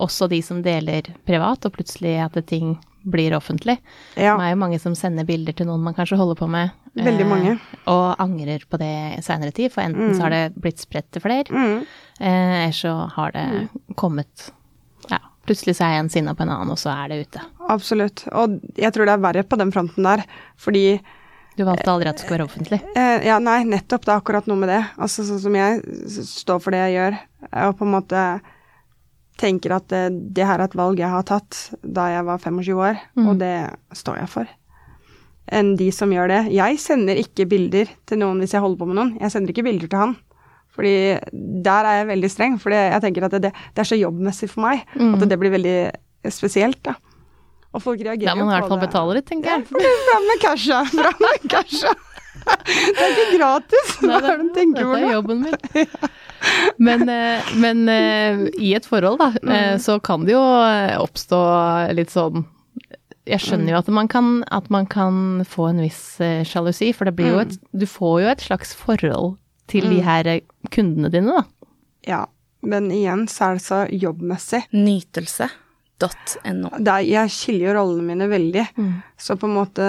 også 0.00 0.28
de 0.28 0.42
som 0.44 0.62
deler 0.62 1.02
privat, 1.26 1.64
og 1.64 1.72
plutselig 1.72 2.18
at 2.24 2.36
ting 2.46 2.76
blir 3.06 3.30
offentlig. 3.36 3.78
ja. 4.16 4.36
Det 4.36 4.44
er 4.44 4.50
jo 4.50 4.58
mange 4.60 4.80
som 4.82 4.94
sender 4.98 5.24
bilder 5.24 5.54
til 5.54 5.66
noen 5.68 5.80
man 5.80 5.94
kanskje 5.94 6.16
holder 6.18 6.34
på 6.34 6.48
med, 6.50 6.70
Veldig 6.96 7.26
mange. 7.28 7.60
og 7.86 8.16
angrer 8.18 8.64
på 8.68 8.78
det 8.78 9.18
i 9.18 9.22
seinere 9.22 9.52
tid, 9.54 9.70
for 9.72 9.82
enten 9.82 10.14
så 10.16 10.22
har 10.26 10.30
det 10.30 10.54
blitt 10.60 10.78
spredt 10.82 11.10
til 11.12 11.22
flere, 11.22 11.44
Mm. 11.50 11.86
eh, 12.20 12.64
eller 12.64 12.72
så 12.72 13.08
har 13.14 13.30
det 13.32 13.68
kommet 13.96 14.50
plutselig 15.46 15.76
så 15.78 15.86
er 15.88 16.00
en 16.00 16.10
sinna 16.12 16.34
på 16.36 16.42
en 16.44 16.50
annen, 16.54 16.72
og 16.74 16.78
så 16.80 16.90
er 16.92 17.08
det 17.14 17.20
ute. 17.26 17.44
Absolutt. 17.72 18.24
Og 18.32 18.58
jeg 18.78 18.92
tror 18.94 19.06
det 19.08 19.14
er 19.16 19.22
verre 19.24 19.44
på 19.46 19.58
den 19.60 19.72
fronten 19.74 20.04
der, 20.06 20.24
fordi 20.60 21.00
Du 21.56 21.64
valgte 21.64 21.88
aldri 21.88 22.10
at 22.10 22.18
det 22.18 22.24
skulle 22.26 22.38
være 22.38 22.48
offentlig. 22.50 22.80
eh, 22.96 23.24
Ja, 23.26 23.38
nei, 23.40 23.62
nettopp. 23.64 24.04
Det 24.04 24.12
er 24.12 24.20
akkurat 24.20 24.46
noe 24.50 24.58
med 24.60 24.68
det. 24.68 24.82
Altså 24.98 25.24
sånn 25.24 25.40
som 25.40 25.54
jeg 25.56 25.80
står 26.26 26.60
for 26.60 26.70
det 26.76 26.82
jeg 26.84 26.98
gjør, 26.98 27.18
og 27.70 27.78
på 27.78 27.86
en 27.86 27.94
måte 27.96 28.26
tenker 29.40 29.74
at 29.76 29.88
det, 29.92 30.02
det 30.36 30.46
her 30.48 30.60
er 30.60 30.64
et 30.70 30.76
valg 30.78 30.98
jeg 31.00 31.10
har 31.12 31.24
tatt 31.28 31.58
da 31.84 32.06
jeg 32.12 32.24
var 32.24 32.38
25 32.40 32.78
år, 32.80 33.00
og 33.26 33.38
det 33.40 33.54
står 33.96 34.20
jeg 34.22 34.28
for. 34.32 34.46
Enn 35.52 35.76
de 35.78 35.90
som 35.94 36.10
gjør 36.10 36.28
det. 36.32 36.38
Jeg 36.56 36.78
sender 36.82 37.14
ikke 37.20 37.44
bilder 37.46 37.86
til 38.08 38.18
noen 38.18 38.40
hvis 38.42 38.54
jeg 38.56 38.60
holder 38.64 38.80
på 38.80 38.86
med 38.88 38.96
noen. 38.98 39.12
Jeg 39.20 39.30
sender 39.30 39.52
ikke 39.52 39.62
bilder 39.68 39.86
til 39.92 40.00
han. 40.00 40.16
Fordi 40.76 40.94
der 41.64 41.88
er 41.88 41.98
jeg 42.02 42.08
veldig 42.12 42.30
streng, 42.30 42.58
for 42.60 42.70
jeg 42.76 43.00
tenker 43.02 43.24
at 43.24 43.36
det, 43.40 43.52
det 43.52 43.80
er 43.82 43.88
så 43.88 43.96
jobbmessig 43.98 44.50
for 44.52 44.60
meg 44.66 44.84
at 44.96 45.28
det 45.28 45.38
blir 45.40 45.50
veldig 45.56 45.76
spesielt, 46.32 46.82
da. 46.84 46.94
Og 47.76 47.82
folk 47.82 48.00
reagerer 48.00 48.30
jo 48.30 48.36
på 48.36 48.36
Da 48.36 48.40
må 48.40 48.44
man 48.46 48.54
i 48.56 48.60
hvert 48.60 48.68
fall 48.70 48.80
det. 48.80 48.88
betale 48.88 49.14
litt, 49.18 49.26
tenker 49.28 49.50
jeg. 49.50 49.64
Ja, 49.84 49.94
Fram 50.06 50.26
med 50.30 50.38
casha! 50.44 50.78
Fram 50.92 51.18
med 51.20 51.50
casha! 51.52 51.94
Det 52.46 53.02
er 53.02 53.10
ikke 53.12 53.38
gratis! 53.38 53.94
Hva 54.00 54.16
er 54.20 54.24
det 54.26 54.34
du 54.40 54.50
tenker 54.54 54.84
Dette 54.84 54.92
på 54.92 54.96
er 55.00 55.14
jobben 55.16 55.40
min. 55.42 55.86
Men, 56.86 57.08
eh, 57.10 57.48
men 57.56 57.88
eh, 57.88 58.42
i 58.62 58.74
et 58.76 58.84
forhold, 58.86 59.18
da, 59.18 59.30
Mm. 59.42 59.50
eh, 59.56 59.76
så 59.82 59.96
kan 60.04 60.24
det 60.28 60.34
jo 60.36 60.42
oppstå 61.02 61.40
litt 61.96 62.12
sånn 62.12 62.44
Jeg 63.26 63.40
skjønner 63.42 63.66
Mm. 63.66 63.72
jo 63.72 63.78
at 63.80 63.88
man 63.88 64.08
kan, 64.08 64.44
at 64.54 64.68
man 64.70 64.86
kan 64.86 65.42
få 65.48 65.70
en 65.72 65.80
viss 65.82 66.18
sjalusi, 66.46 66.92
for 66.94 67.04
det 67.08 67.16
blir 67.16 67.32
jo 67.32 67.38
Mm. 67.40 67.46
et 67.48 67.58
Du 67.74 67.86
får 67.86 68.20
jo 68.22 68.28
et 68.28 68.38
slags 68.44 68.74
forhold 68.74 69.36
til 69.70 69.88
de 69.90 70.00
her 70.06 70.28
eh, 70.30 70.42
kundene 70.72 71.10
dine, 71.12 71.38
da. 71.38 71.70
Ja, 72.06 72.22
men 72.66 72.90
igjen 72.94 73.26
så 73.30 73.50
er 73.50 73.58
det 73.58 73.64
så 73.66 73.78
jobbmessig. 73.90 74.62
Nytelse.no. 74.74 76.68
Jeg 77.06 77.32
skiller 77.34 77.70
jo 77.70 77.76
rollene 77.80 78.06
mine 78.12 78.28
veldig. 78.30 78.66
Mm. 78.76 78.92
Så 79.18 79.38
på 79.40 79.48
en 79.48 79.56
måte 79.56 79.88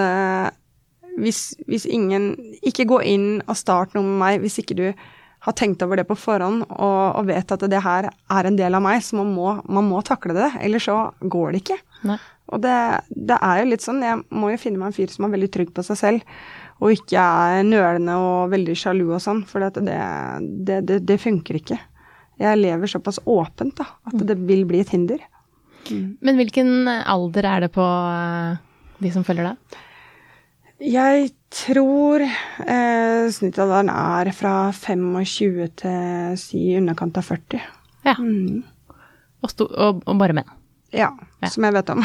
hvis, 1.18 1.56
hvis 1.66 1.86
ingen 1.90 2.30
Ikke 2.62 2.86
gå 2.88 3.00
inn 3.02 3.40
og 3.48 3.56
start 3.58 3.96
noe 3.96 4.06
med 4.06 4.20
meg 4.20 4.44
hvis 4.44 4.60
ikke 4.62 4.76
du 4.78 4.86
har 5.46 5.54
tenkt 5.54 5.82
over 5.84 6.00
det 6.00 6.06
på 6.08 6.16
forhånd 6.18 6.64
og, 6.66 7.02
og 7.14 7.28
vet 7.28 7.52
at 7.54 7.62
det 7.70 7.80
her 7.84 8.08
er 8.10 8.48
en 8.48 8.56
del 8.58 8.74
av 8.74 8.82
meg, 8.82 8.98
så 9.06 9.20
man 9.20 9.30
må, 9.30 9.52
man 9.70 9.86
må 9.86 10.00
takle 10.02 10.34
det. 10.34 10.48
Eller 10.66 10.82
så 10.82 10.96
går 11.22 11.54
det 11.54 11.60
ikke. 11.62 11.76
Nei. 12.10 12.16
Og 12.50 12.62
det, 12.64 12.74
det 13.12 13.36
er 13.36 13.60
jo 13.60 13.68
litt 13.70 13.84
sånn, 13.84 14.02
jeg 14.02 14.18
må 14.34 14.50
jo 14.50 14.58
finne 14.58 14.80
meg 14.80 14.90
en 14.90 14.96
fyr 14.96 15.12
som 15.12 15.28
er 15.28 15.34
veldig 15.36 15.50
trygg 15.54 15.70
på 15.76 15.84
seg 15.86 16.00
selv, 16.00 16.34
og 16.78 16.92
ikke 16.94 17.18
er 17.18 17.64
nølende 17.66 18.14
og 18.22 18.52
veldig 18.52 18.76
sjalu 18.78 19.08
og 19.16 19.22
sånn, 19.24 19.40
for 19.48 19.64
det, 19.66 19.82
det, 20.68 20.78
det, 20.86 21.00
det 21.08 21.16
funker 21.22 21.58
ikke. 21.58 21.78
Jeg 22.38 22.60
lever 22.60 22.86
såpass 22.92 23.18
åpent 23.26 23.74
da, 23.80 23.86
at 24.06 24.20
det 24.28 24.36
vil 24.46 24.62
bli 24.68 24.80
et 24.84 24.92
hinder. 24.94 25.18
Men 25.90 26.36
hvilken 26.38 26.86
alder 26.86 27.46
er 27.48 27.64
det 27.66 27.70
på 27.74 27.82
eh, 27.82 28.58
de 29.02 29.10
som 29.14 29.24
følger 29.26 29.48
deg? 29.50 29.78
Jeg 30.84 31.30
tror 31.50 32.22
eh, 32.22 33.24
snittalderen 33.34 33.88
er 33.90 34.30
fra 34.36 34.52
25 34.76 35.64
til 35.82 36.36
si 36.38 36.60
i 36.70 36.76
underkant 36.78 37.18
av 37.18 37.26
40. 37.26 37.64
Ja. 38.06 38.14
Mm. 38.20 38.60
Og, 39.42 39.54
og, 39.66 40.04
og 40.06 40.20
bare 40.20 40.36
menn. 40.38 40.54
Ja, 40.94 41.10
Ja. 41.42 41.50
som 41.52 41.66
jeg 41.66 41.74
vet 41.74 41.90
om. 41.96 42.04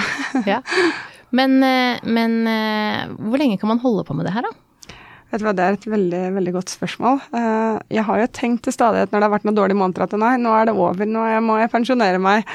Ja. 0.50 0.62
Men, 1.34 1.58
eh, 1.66 2.04
men 2.06 2.44
eh, 2.48 3.10
hvor 3.18 3.42
lenge 3.42 3.58
kan 3.62 3.72
man 3.72 3.82
holde 3.82 4.06
på 4.06 4.16
med 4.18 4.28
det 4.28 4.36
her, 4.36 4.46
da? 4.46 4.54
Vet 5.34 5.42
du 5.42 5.48
hva, 5.48 5.56
Det 5.58 5.66
er 5.66 5.78
et 5.78 5.90
veldig 5.90 6.24
veldig 6.36 6.54
godt 6.54 6.74
spørsmål. 6.76 7.22
Eh, 7.34 7.78
jeg 7.98 8.06
har 8.06 8.22
jo 8.22 8.32
tenkt 8.38 8.64
til 8.68 8.76
stadighet 8.76 9.12
når 9.12 9.20
det 9.20 9.28
har 9.28 9.34
vært 9.34 9.48
noen 9.50 9.58
dårlige 9.58 9.82
måneder 9.82 10.06
at 10.06 10.18
nei, 10.22 10.36
nå 10.38 10.54
er 10.54 10.70
det 10.70 10.78
over, 10.78 11.10
nå 11.10 11.26
må 11.42 11.58
jeg 11.62 11.74
pensjonere 11.74 12.22
meg. 12.22 12.50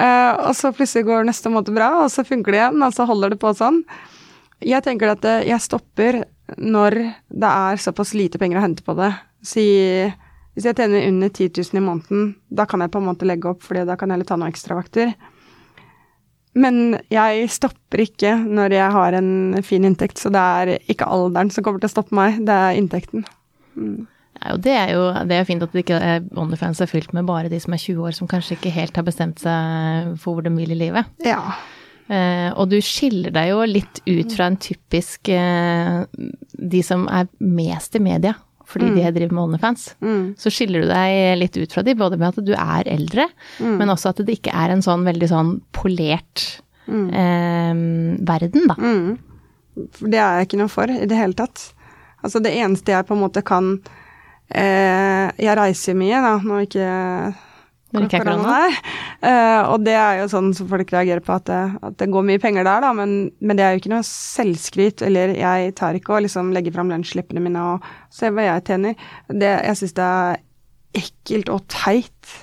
Og 0.00 0.54
så 0.56 0.70
plutselig 0.72 1.04
går 1.04 1.26
neste 1.28 1.50
måned 1.52 1.74
bra, 1.76 1.90
og 2.06 2.06
så 2.08 2.22
funker 2.24 2.54
det 2.54 2.60
igjen, 2.62 2.84
og 2.86 2.94
så 2.96 3.04
holder 3.04 3.34
det 3.34 3.36
på 3.42 3.50
sånn. 3.52 3.82
Jeg 4.64 4.80
tenker 4.86 5.12
at 5.12 5.26
jeg 5.44 5.60
stopper 5.60 6.22
når 6.56 6.96
det 7.28 7.50
er 7.50 7.82
såpass 7.84 8.14
lite 8.16 8.40
penger 8.40 8.60
å 8.60 8.62
hente 8.64 8.84
på 8.86 8.94
det. 8.96 9.10
Si 9.44 9.66
hvis 10.56 10.66
jeg 10.66 10.78
tjener 10.78 11.04
under 11.06 11.28
10 11.28 11.52
000 11.52 11.78
i 11.78 11.84
måneden, 11.84 12.32
da 12.48 12.64
kan 12.68 12.80
jeg 12.80 12.90
på 12.94 13.02
en 13.02 13.10
måte 13.10 13.28
legge 13.28 13.52
opp, 13.52 13.60
fordi 13.64 13.84
da 13.88 13.98
kan 14.00 14.10
jeg 14.14 14.26
ta 14.28 14.38
noen 14.40 14.50
ekstravakter. 14.50 15.12
Men 16.58 16.98
jeg 17.12 17.50
stopper 17.54 18.02
ikke 18.02 18.32
når 18.42 18.74
jeg 18.74 18.94
har 18.96 19.16
en 19.20 19.60
fin 19.66 19.84
inntekt, 19.86 20.18
så 20.18 20.32
det 20.34 20.40
er 20.40 20.72
ikke 20.90 21.06
alderen 21.06 21.52
som 21.54 21.66
kommer 21.66 21.82
til 21.82 21.90
å 21.90 21.94
stoppe 21.94 22.16
meg, 22.16 22.40
det 22.46 22.56
er 22.56 22.78
inntekten. 22.78 23.26
Ja, 24.40 24.54
og 24.54 24.62
det 24.64 24.72
er 24.74 24.94
jo 24.96 25.04
det 25.28 25.36
er 25.36 25.46
fint 25.48 25.62
at 25.62 25.74
det 25.76 25.84
ikke 25.84 26.00
er 26.00 26.24
OnlyFans 26.40 26.80
er 26.82 26.90
fylt 26.90 27.12
med 27.16 27.28
bare 27.28 27.50
de 27.52 27.60
som 27.62 27.76
er 27.76 27.82
20 27.82 28.06
år, 28.08 28.16
som 28.16 28.30
kanskje 28.30 28.56
ikke 28.56 28.74
helt 28.74 28.96
har 28.98 29.06
bestemt 29.06 29.42
seg 29.42 30.16
for 30.18 30.38
hvor 30.38 30.46
de 30.46 30.52
vil 30.56 30.74
i 30.74 30.80
livet. 30.80 31.10
Ja. 31.26 31.42
Eh, 32.10 32.48
og 32.58 32.72
du 32.72 32.80
skiller 32.82 33.30
deg 33.34 33.52
jo 33.52 33.62
litt 33.68 34.00
ut 34.08 34.34
fra 34.34 34.48
en 34.50 34.58
typisk 34.58 35.30
eh, 35.30 36.00
de 36.10 36.80
som 36.82 37.06
er 37.12 37.28
mest 37.38 37.94
i 37.94 38.02
media, 38.02 38.34
fordi 38.70 38.90
de 38.94 39.10
driver 39.10 39.34
med 39.34 39.42
OnlyFans. 39.42 39.86
Mm. 40.04 40.24
Så 40.38 40.52
skiller 40.54 40.84
du 40.84 40.90
deg 40.90 41.38
litt 41.40 41.58
ut 41.58 41.74
fra 41.74 41.82
de, 41.86 41.96
både 41.98 42.18
med 42.20 42.30
at 42.30 42.46
du 42.46 42.52
er 42.54 42.90
eldre, 42.90 43.26
men 43.60 43.90
også 43.90 44.12
at 44.12 44.22
det 44.26 44.38
ikke 44.38 44.54
er 44.54 44.74
en 44.74 44.84
sånn 44.84 45.06
veldig 45.08 45.30
sånn 45.30 45.56
polert 45.76 46.46
eh, 46.86 47.74
verden, 48.30 48.70
da. 48.70 48.78
Mm. 48.78 49.18
Det 50.00 50.18
er 50.18 50.40
jeg 50.40 50.48
ikke 50.48 50.60
noe 50.60 50.72
for 50.72 50.90
i 50.92 51.08
det 51.08 51.18
hele 51.18 51.36
tatt. 51.38 51.70
Altså 52.20 52.42
det 52.44 52.52
eneste 52.58 52.92
jeg 52.92 53.06
på 53.08 53.16
en 53.16 53.22
måte 53.22 53.40
kan 53.46 53.70
eh, 54.52 55.30
Jeg 55.40 55.56
reiser 55.56 55.96
mye, 55.96 56.18
da, 56.20 56.34
når 56.44 56.66
ikke 56.66 56.88
Når 57.90 58.04
det 58.04 58.08
ikke 58.08 58.20
er 58.20 58.28
korona. 58.28 58.56
er. 58.66 58.76
Eh, 59.26 59.70
og 59.72 59.86
det 59.86 59.94
er 59.98 60.20
jo 60.20 60.28
sånn 60.30 60.52
som 60.54 60.68
folk 60.70 60.92
reagerer 60.94 61.22
på, 61.26 61.38
at 61.40 61.48
det, 61.50 61.62
at 61.88 61.96
det 61.98 62.10
går 62.12 62.26
mye 62.28 62.42
penger 62.42 62.66
der, 62.66 62.84
da, 62.84 62.92
men, 62.96 63.16
men 63.42 63.58
det 63.58 63.64
er 63.66 63.74
jo 63.74 63.82
ikke 63.82 63.92
noe 63.94 64.06
selvskryt. 64.06 65.02
Eller 65.06 65.34
jeg 65.38 65.74
tar 65.80 65.98
ikke 65.98 66.14
og 66.14 66.22
liksom 66.26 66.52
legger 66.54 66.76
fram 66.76 66.92
lønnsslippene 66.92 67.42
mine 67.42 67.64
og 67.72 67.88
ser 68.14 68.34
hva 68.36 68.46
jeg 68.46 68.66
tjener. 68.70 69.08
Det, 69.30 69.50
jeg 69.50 69.80
syns 69.80 69.96
det 69.98 70.06
er 70.06 70.46
ekkelt 71.00 71.50
og 71.54 71.66
teit. 71.72 72.36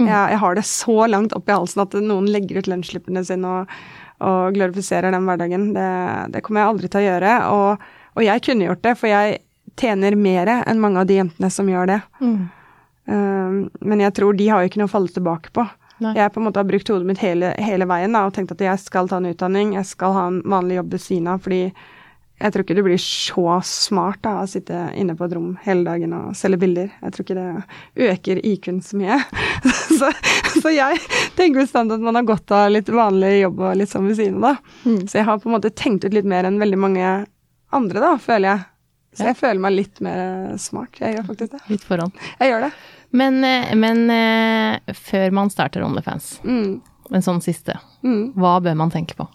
Mm. 0.00 0.08
Jeg, 0.08 0.34
jeg 0.34 0.42
har 0.42 0.58
det 0.58 0.66
så 0.68 0.98
langt 1.08 1.36
opp 1.36 1.48
i 1.48 1.56
halsen 1.56 1.86
at 1.86 1.96
noen 2.02 2.28
legger 2.30 2.60
ut 2.60 2.68
lønnsslippene 2.70 3.22
sine 3.26 3.54
og, 3.62 3.78
og 4.26 4.56
glorifiserer 4.56 5.14
den 5.14 5.28
hverdagen. 5.28 5.70
Det, 5.76 5.88
det 6.34 6.42
kommer 6.44 6.62
jeg 6.64 6.74
aldri 6.74 6.90
til 6.90 7.04
å 7.04 7.06
gjøre. 7.06 7.38
Og, 7.54 7.88
og 8.16 8.26
jeg 8.26 8.44
kunne 8.46 8.68
gjort 8.68 8.84
det, 8.84 8.98
for 8.98 9.14
jeg 9.14 9.40
tjener 9.76 10.16
mer 10.18 10.50
enn 10.58 10.80
mange 10.80 11.02
av 11.02 11.08
de 11.08 11.18
jentene 11.20 11.50
som 11.52 11.68
gjør 11.70 11.90
det. 11.94 12.00
Mm. 12.20 12.46
Um, 13.06 13.66
men 13.80 14.02
jeg 14.02 14.14
tror 14.18 14.36
de 14.36 14.48
har 14.50 14.62
jo 14.62 14.70
ikke 14.70 14.80
noe 14.82 14.90
å 14.90 14.94
falle 14.96 15.12
tilbake 15.14 15.52
på. 15.54 15.66
Nei. 16.02 16.12
Jeg 16.18 16.32
på 16.34 16.40
en 16.42 16.48
måte 16.48 16.60
har 16.60 16.68
brukt 16.68 16.88
hodet 16.92 17.08
mitt 17.08 17.20
hele, 17.22 17.54
hele 17.62 17.86
veien 17.88 18.12
da, 18.12 18.26
og 18.28 18.34
tenkt 18.36 18.52
at 18.52 18.64
jeg 18.64 18.80
skal 18.82 19.08
ta 19.08 19.20
en 19.20 19.30
utdanning, 19.30 19.76
jeg 19.78 19.88
skal 19.88 20.16
ha 20.16 20.24
en 20.28 20.42
vanlig 20.44 20.80
jobb 20.80 20.90
ved 20.92 21.02
siden 21.06 21.30
av, 21.32 21.40
fordi 21.44 21.62
jeg 22.36 22.52
tror 22.52 22.66
ikke 22.66 22.74
du 22.76 22.82
blir 22.84 23.00
så 23.00 23.44
smart 23.64 24.20
da, 24.26 24.34
å 24.42 24.50
sitte 24.50 24.76
inne 25.00 25.14
på 25.16 25.24
et 25.24 25.32
rom 25.38 25.54
hele 25.64 25.86
dagen 25.86 26.12
og 26.12 26.34
selge 26.36 26.58
bilder. 26.66 26.90
Jeg 27.00 27.14
tror 27.14 27.24
ikke 27.24 27.38
det 27.38 28.08
øker 28.10 28.40
IQ-en 28.50 28.82
så 28.84 29.00
mye. 29.00 29.16
så, 29.98 30.10
så 30.60 30.74
jeg 30.74 31.00
tenker 31.38 31.62
bestandig 31.62 31.96
at 31.96 32.04
man 32.04 32.20
har 32.20 32.28
godt 32.28 32.52
av 32.52 32.68
litt 32.74 32.92
vanlig 32.92 33.38
jobb 33.38 33.62
og 33.64 33.80
litt 33.80 33.92
sånn 33.92 34.10
ved 34.10 34.20
siden 34.20 34.36
av, 34.42 34.50
da. 34.50 34.74
Mm. 34.84 35.00
Så 35.08 35.20
jeg 35.22 35.28
har 35.30 35.40
på 35.40 35.48
en 35.48 35.56
måte 35.56 35.72
tenkt 35.72 36.04
ut 36.04 36.16
litt 36.16 36.28
mer 36.28 36.44
enn 36.44 36.60
veldig 36.60 36.82
mange 36.84 37.14
andre, 37.72 38.04
da, 38.04 38.12
føler 38.20 38.50
jeg. 38.52 38.66
Så 39.16 39.24
jeg 39.30 39.36
føler 39.38 39.60
meg 39.64 39.72
litt 39.76 40.00
mer 40.04 40.56
smart. 40.60 40.98
Jeg 41.00 41.16
gjør 41.16 41.26
faktisk 41.30 41.54
det. 41.56 41.60
Litt 41.72 41.84
forhånd. 41.88 42.12
Jeg 42.40 42.50
gjør 42.52 42.66
det. 42.66 42.70
Men, 43.16 43.38
eh, 43.48 43.70
men 43.78 44.02
eh, 44.12 44.94
før 44.98 45.32
man 45.32 45.48
starter 45.52 45.84
OnlyFans, 45.86 46.40
Mm. 46.44 46.80
en 47.12 47.22
sånn 47.22 47.40
siste, 47.42 47.78
Mm. 48.04 48.34
hva 48.34 48.60
bør 48.60 48.76
man 48.76 48.90
tenke 48.90 49.14
på? 49.16 49.26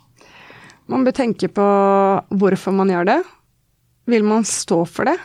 Man 0.87 1.05
bør 1.05 1.13
tenke 1.15 1.47
på 1.47 1.65
hvorfor 2.37 2.73
man 2.75 2.89
gjør 2.89 3.05
det. 3.05 3.19
Vil 4.07 4.23
man 4.23 4.43
stå 4.43 4.85
for 4.87 5.05
det? 5.05 5.17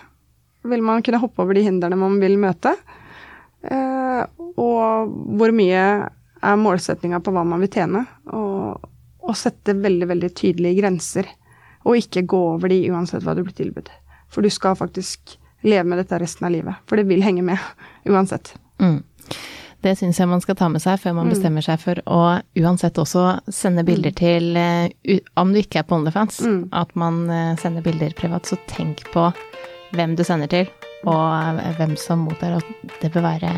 Vil 0.65 0.83
man 0.83 1.03
kunne 1.03 1.19
hoppe 1.21 1.43
over 1.43 1.55
de 1.55 1.63
hindrene 1.65 1.97
man 1.99 2.21
vil 2.21 2.37
møte? 2.39 2.75
Eh, 3.67 4.25
og 4.57 5.11
hvor 5.39 5.53
mye 5.53 5.83
er 6.43 6.57
målsettinga 6.61 7.21
på 7.25 7.33
hva 7.35 7.45
man 7.47 7.61
vil 7.65 7.69
tjene? 7.73 8.05
Og, 8.33 8.81
og 9.27 9.35
sette 9.39 9.75
veldig, 9.75 10.07
veldig 10.13 10.31
tydelige 10.39 10.81
grenser. 10.81 11.27
Og 11.87 11.97
ikke 12.01 12.25
gå 12.27 12.39
over 12.55 12.69
de 12.73 12.81
uansett 12.91 13.23
hva 13.27 13.35
du 13.35 13.43
blir 13.47 13.55
tilbudt. 13.57 13.91
For 14.33 14.43
du 14.43 14.51
skal 14.51 14.77
faktisk 14.79 15.37
leve 15.67 15.85
med 15.89 15.99
dette 15.99 16.19
resten 16.21 16.47
av 16.47 16.53
livet. 16.55 16.75
For 16.87 16.97
det 17.01 17.07
vil 17.09 17.23
henge 17.25 17.43
med 17.43 17.59
uansett. 18.13 18.55
Mm. 18.83 19.03
Det 19.85 19.93
syns 19.99 20.19
jeg 20.19 20.27
man 20.29 20.41
skal 20.43 20.57
ta 20.59 20.67
med 20.73 20.83
seg 20.83 20.99
før 20.99 21.15
man 21.19 21.29
bestemmer 21.31 21.63
seg 21.63 21.79
for 21.79 22.01
å 22.11 22.21
uansett 22.59 22.97
også 22.99 23.27
sende 23.53 23.85
bilder 23.87 24.11
til 24.17 24.57
eh, 24.59 24.89
Om 25.39 25.53
du 25.53 25.61
ikke 25.61 25.83
er 25.83 25.87
på 25.87 25.99
OnlyFans, 25.99 26.41
Mm. 26.43 26.63
at 26.73 26.95
man 26.99 27.21
eh, 27.31 27.53
sender 27.61 27.85
bilder 27.85 28.15
privat, 28.19 28.47
så 28.49 28.57
tenk 28.67 29.05
på 29.13 29.29
hvem 29.95 30.17
du 30.19 30.25
sender 30.27 30.51
til, 30.51 30.67
og 31.07 31.61
hvem 31.79 31.95
som 32.01 32.25
mottar. 32.27 32.57
Og 32.59 32.91
det 33.03 33.13
bør 33.15 33.23
være 33.29 33.53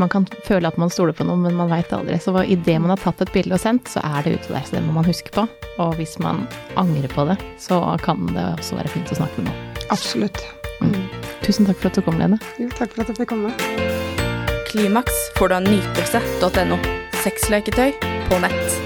Man 0.00 0.10
kan 0.12 0.26
føle 0.46 0.68
at 0.68 0.78
man 0.80 0.90
stoler 0.92 1.16
på 1.16 1.26
noe, 1.26 1.38
men 1.40 1.56
man 1.58 1.70
veit 1.72 1.92
aldri. 1.94 2.18
Så 2.22 2.34
idet 2.44 2.78
man 2.80 2.92
har 2.94 3.02
tatt 3.02 3.22
et 3.24 3.32
bilde 3.34 3.56
og 3.56 3.62
sendt, 3.62 3.90
så 3.92 4.02
er 4.04 4.24
det 4.24 4.38
ute 4.38 4.54
der. 4.54 4.64
Så 4.66 4.76
det 4.76 4.84
må 4.86 4.96
man 4.96 5.08
huske 5.08 5.34
på. 5.34 5.46
Og 5.82 5.94
hvis 5.98 6.18
man 6.22 6.46
angrer 6.80 7.10
på 7.12 7.26
det, 7.28 7.38
så 7.60 7.80
kan 8.04 8.26
det 8.32 8.46
også 8.58 8.78
være 8.80 8.92
fint 8.94 9.12
å 9.12 9.20
snakke 9.20 9.42
med 9.42 9.50
noen. 9.50 9.82
Absolutt. 9.92 10.42
Mm. 10.82 10.96
Tusen 11.42 11.68
takk 11.68 11.78
for 11.82 11.92
at 11.92 11.98
du 11.98 12.06
kom, 12.06 12.18
Lene. 12.20 12.40
Jo, 12.58 12.70
takk 12.74 12.94
for 12.94 13.04
at 13.04 13.12
jeg 13.12 13.22
fikk 13.22 13.34
komme. 13.34 13.52
Klimaks 14.72 15.18
får 15.36 15.52
du 15.52 15.58
av 15.58 15.68
nytelse.no. 15.68 16.80
Sexleketøy 17.22 17.92
på 18.30 18.42
nett. 18.42 18.81